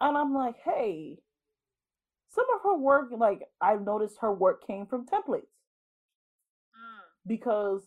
[0.00, 1.18] And I'm like, hey,
[2.30, 5.48] some of her work, like I've noticed her work came from templates
[6.74, 7.82] Mm, because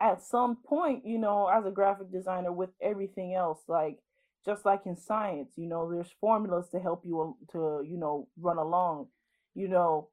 [0.00, 3.98] at some point, you know, as a graphic designer with everything else, like
[4.44, 8.58] just like in science, you know, there's formulas to help you to, you know, run
[8.58, 9.08] along.
[9.54, 10.08] You know,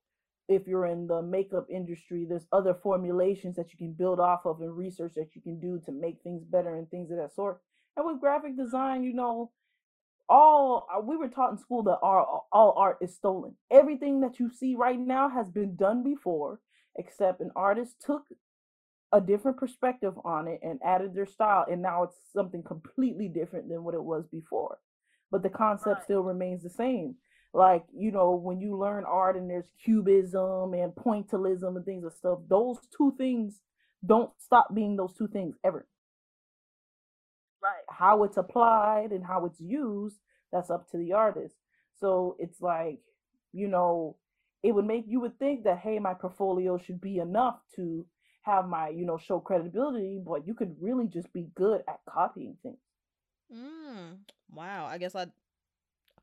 [0.49, 4.61] if you're in the makeup industry, there's other formulations that you can build off of
[4.61, 7.61] and research that you can do to make things better and things of that sort.
[7.95, 9.51] And with graphic design, you know,
[10.27, 13.55] all uh, we were taught in school that all, all art is stolen.
[13.71, 16.59] Everything that you see right now has been done before,
[16.97, 18.23] except an artist took
[19.11, 23.67] a different perspective on it and added their style and now it's something completely different
[23.67, 24.77] than what it was before
[25.31, 26.03] but the concept right.
[26.03, 27.15] still remains the same
[27.53, 32.13] like you know when you learn art and there's cubism and pointillism and things and
[32.13, 33.61] stuff those two things
[34.05, 35.87] don't stop being those two things ever
[37.61, 37.83] Right.
[37.89, 40.17] how it's applied and how it's used
[40.51, 41.55] that's up to the artist
[41.99, 42.99] so it's like
[43.51, 44.15] you know
[44.63, 48.05] it would make you would think that hey my portfolio should be enough to
[48.43, 52.55] have my you know show credibility but you could really just be good at copying
[52.63, 52.79] things
[53.53, 54.19] Mm,
[54.51, 54.85] wow.
[54.85, 55.27] I guess I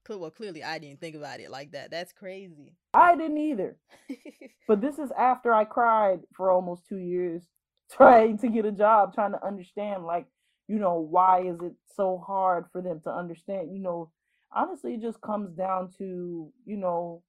[0.08, 1.90] well clearly I didn't think about it like that.
[1.90, 2.74] That's crazy.
[2.94, 3.76] i didn't either
[4.68, 7.42] but this is after i cried for almost two years
[7.92, 10.26] trying to get a job trying to understand like
[10.68, 14.10] you know why is it so hard for them to understand you know
[14.54, 17.22] honestly it just comes down to you know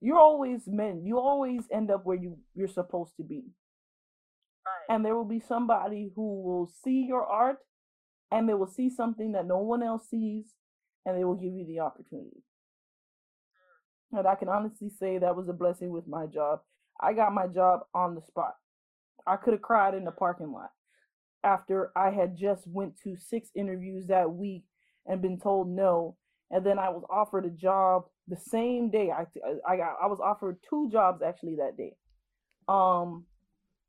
[0.00, 3.42] you're always meant you always end up where you you're supposed to be
[4.66, 4.94] Right.
[4.94, 7.58] and there will be somebody who will see your art
[8.30, 10.54] and they will see something that no one else sees
[11.04, 12.42] and they will give you the opportunity.
[14.12, 16.60] And i can honestly say that was a blessing with my job.
[17.00, 18.54] I got my job on the spot.
[19.26, 20.70] I could have cried in the parking lot
[21.44, 24.64] after i had just went to six interviews that week
[25.06, 26.16] and been told no
[26.50, 29.10] and then i was offered a job the same day.
[29.10, 29.24] I
[29.68, 31.92] i got i was offered two jobs actually that day.
[32.68, 33.24] Um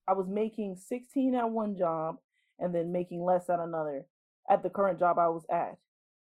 [0.09, 2.17] I was making 16 at one job
[2.59, 4.05] and then making less at another
[4.49, 5.77] at the current job I was at.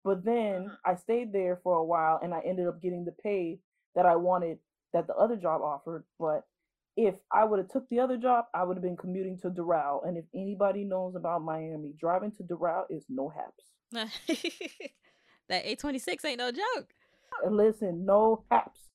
[0.05, 0.79] But then Mhm.
[0.85, 3.61] I stayed there for a while and I ended up getting the pay
[3.95, 4.59] that I wanted
[4.93, 6.05] that the other job offered.
[6.19, 6.47] But
[6.97, 10.07] if I would have took the other job, I would have been commuting to Doral.
[10.07, 13.73] And if anybody knows about Miami, driving to Doral is no haps.
[13.93, 16.95] that 826 ain't no joke.
[17.49, 18.89] Listen, no haps.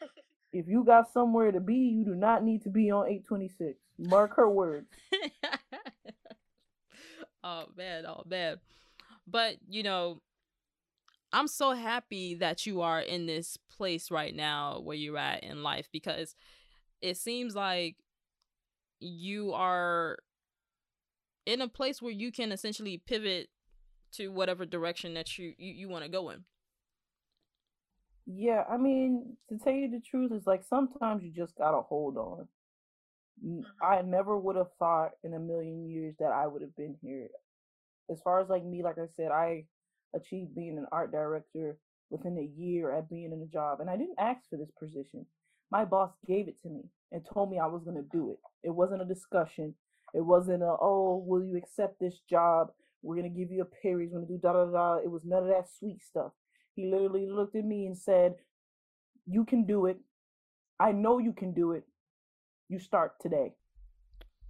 [0.52, 3.76] If you got somewhere to be, you do not need to be on 826.
[3.98, 4.86] Mark her words.
[7.44, 8.56] oh man, oh man.
[9.26, 10.20] But you know,
[11.32, 15.62] I'm so happy that you are in this place right now where you're at in
[15.62, 16.34] life because
[17.00, 17.96] it seems like
[19.00, 20.18] you are
[21.46, 23.48] in a place where you can essentially pivot
[24.12, 26.44] to whatever direction that you you, you want to go in.
[28.26, 32.16] Yeah, I mean, to tell you the truth, it's like sometimes you just gotta hold
[32.16, 32.48] on.
[33.42, 33.64] Mhm.
[33.82, 37.28] I never would have thought in a million years that I would have been here.
[38.10, 39.66] As far as like me, like I said, I
[40.14, 41.78] achieved being an art director
[42.10, 45.26] within a year at being in a job, and I didn't ask for this position.
[45.70, 46.82] My boss gave it to me
[47.12, 48.40] and told me I was gonna do it.
[48.62, 49.74] It wasn't a discussion.
[50.14, 52.72] It wasn't a, oh, will you accept this job?
[53.02, 54.10] We're gonna give you a pay raise.
[54.12, 54.94] We're gonna do da da da.
[54.96, 56.32] It was none of that sweet stuff.
[56.76, 58.36] He literally looked at me and said,
[59.26, 59.98] You can do it.
[60.80, 61.84] I know you can do it.
[62.68, 63.52] You start today.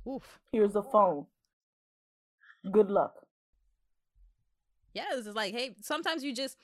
[0.09, 0.41] Oof.
[0.53, 1.27] Here's a phone.
[2.71, 3.15] Good luck.
[4.95, 6.57] yeah, it's like, hey, sometimes you just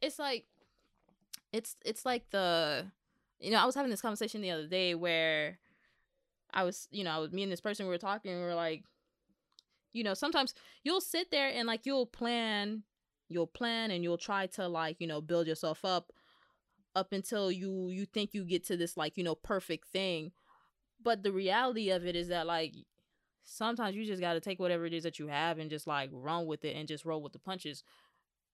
[0.00, 0.44] it's like
[1.52, 2.86] it's it's like the
[3.40, 5.58] you know, I was having this conversation the other day where
[6.52, 8.54] I was, you know, I was me and this person we were talking, we were
[8.54, 8.84] like,
[9.92, 10.54] you know, sometimes
[10.84, 12.82] you'll sit there and like you'll plan,
[13.28, 16.12] you'll plan and you'll try to like, you know, build yourself up
[16.94, 20.32] up until you you think you get to this like, you know, perfect thing.
[21.02, 22.74] But the reality of it is that like
[23.42, 26.10] sometimes you just got to take whatever it is that you have and just like
[26.12, 27.82] run with it and just roll with the punches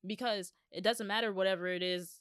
[0.07, 2.21] because it doesn't matter whatever it is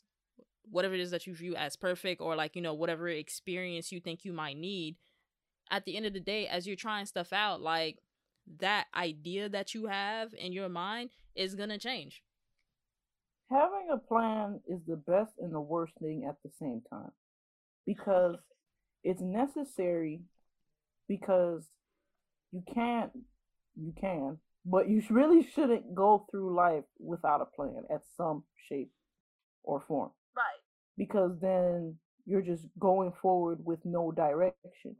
[0.69, 3.99] whatever it is that you view as perfect or like you know whatever experience you
[3.99, 4.95] think you might need
[5.69, 7.99] at the end of the day as you're trying stuff out like
[8.59, 12.21] that idea that you have in your mind is going to change
[13.51, 17.11] Having a plan is the best and the worst thing at the same time
[17.85, 18.37] because
[19.03, 20.21] it's necessary
[21.07, 21.67] because
[22.51, 23.11] you can't
[23.75, 28.91] you can but you really shouldn't go through life without a plan at some shape
[29.63, 30.61] or form Right.
[30.97, 34.95] because then you're just going forward with no direction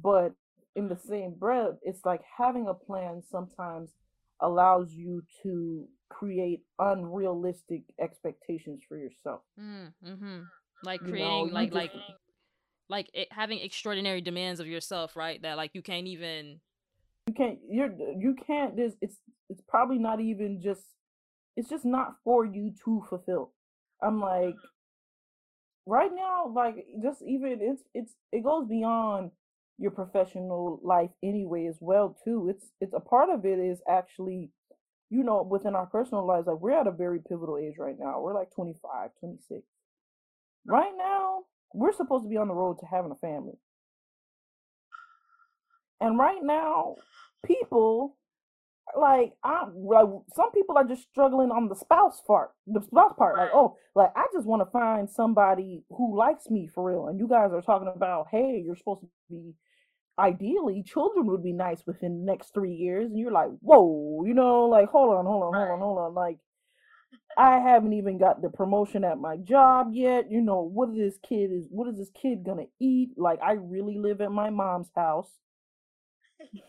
[0.00, 0.32] but
[0.76, 1.08] in the mm-hmm.
[1.08, 3.90] same breath it's like having a plan sometimes
[4.40, 9.40] allows you to create unrealistic expectations for yourself.
[9.60, 10.38] Mm, mm-hmm.
[10.84, 11.92] like You know, creating you like just- like
[12.88, 15.40] like it, having extraordinary demands of yourself right?
[15.42, 16.60] That like you can't even
[17.26, 20.82] you can't you're you can't there's it's it's probably not even just
[21.56, 23.52] it's just not for you to fulfill.
[24.02, 24.54] I'm like
[25.86, 29.30] right now like just even it's it's it goes beyond
[29.78, 32.48] your professional life anyway as well too.
[32.48, 34.50] It's it's a part of it is actually
[35.10, 38.20] you know within our personal lives like we're at a very pivotal age right now
[38.20, 39.62] we're like 25 26
[40.66, 41.40] right now
[41.74, 43.54] we're supposed to be on the road to having a family
[46.00, 46.96] and right now
[47.44, 48.16] people
[48.96, 53.36] like I'm like some people are just struggling on the spouse part, the spouse part.
[53.36, 57.08] Like, oh, like I just want to find somebody who likes me for real.
[57.08, 59.54] And you guys are talking about, hey, you're supposed to be
[60.18, 64.34] ideally children would be nice within the next three years, and you're like, whoa, you
[64.34, 66.38] know, like hold on, hold on, hold on, hold on, like.
[67.38, 70.30] I haven't even got the promotion at my job yet.
[70.30, 73.10] You know, what is this kid is what is this kid gonna eat?
[73.16, 75.30] Like I really live at my mom's house.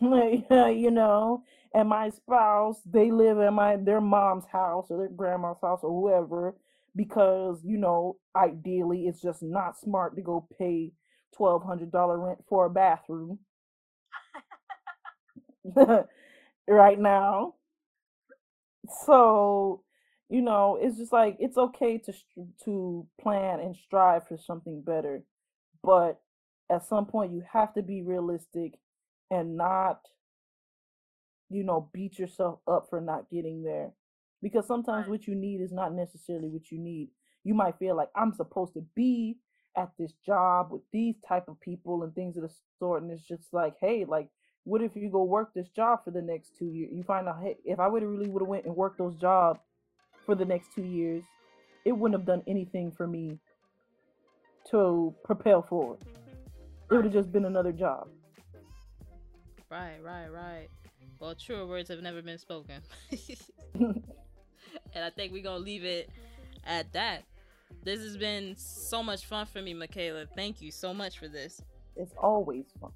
[0.00, 1.42] You know,
[1.74, 5.90] and my spouse, they live at my their mom's house or their grandma's house or
[5.90, 6.56] whoever,
[6.96, 10.92] because you know, ideally, it's just not smart to go pay
[11.36, 13.38] twelve hundred dollar rent for a bathroom.
[16.68, 17.54] Right now.
[19.06, 19.82] So,
[20.28, 22.12] you know, it's just like it's okay to
[22.64, 25.22] to plan and strive for something better,
[25.82, 26.20] but
[26.70, 28.74] at some point you have to be realistic
[29.30, 30.00] and not
[31.50, 33.92] you know beat yourself up for not getting there
[34.42, 37.08] because sometimes what you need is not necessarily what you need.
[37.44, 39.38] You might feel like i'm supposed to be
[39.76, 43.26] at this job with these type of people and things of the sort and it's
[43.26, 44.28] just like hey like
[44.64, 47.40] what if you go work this job for the next two years you find out
[47.42, 49.60] hey if i would have really would have went and worked those jobs
[50.26, 51.22] for the next two years
[51.84, 53.38] it wouldn't have done anything for me
[54.70, 55.98] to propel forward.
[56.90, 58.08] It would have just been another job.
[59.70, 60.68] Right right right.
[61.18, 62.82] Well truer words have never been spoken.
[64.94, 66.10] And i think we're gonna leave it
[66.64, 67.24] at that
[67.82, 70.26] this has been so much fun for me michaela.
[70.36, 71.60] Thank you so much for this.
[71.96, 72.92] It's always fun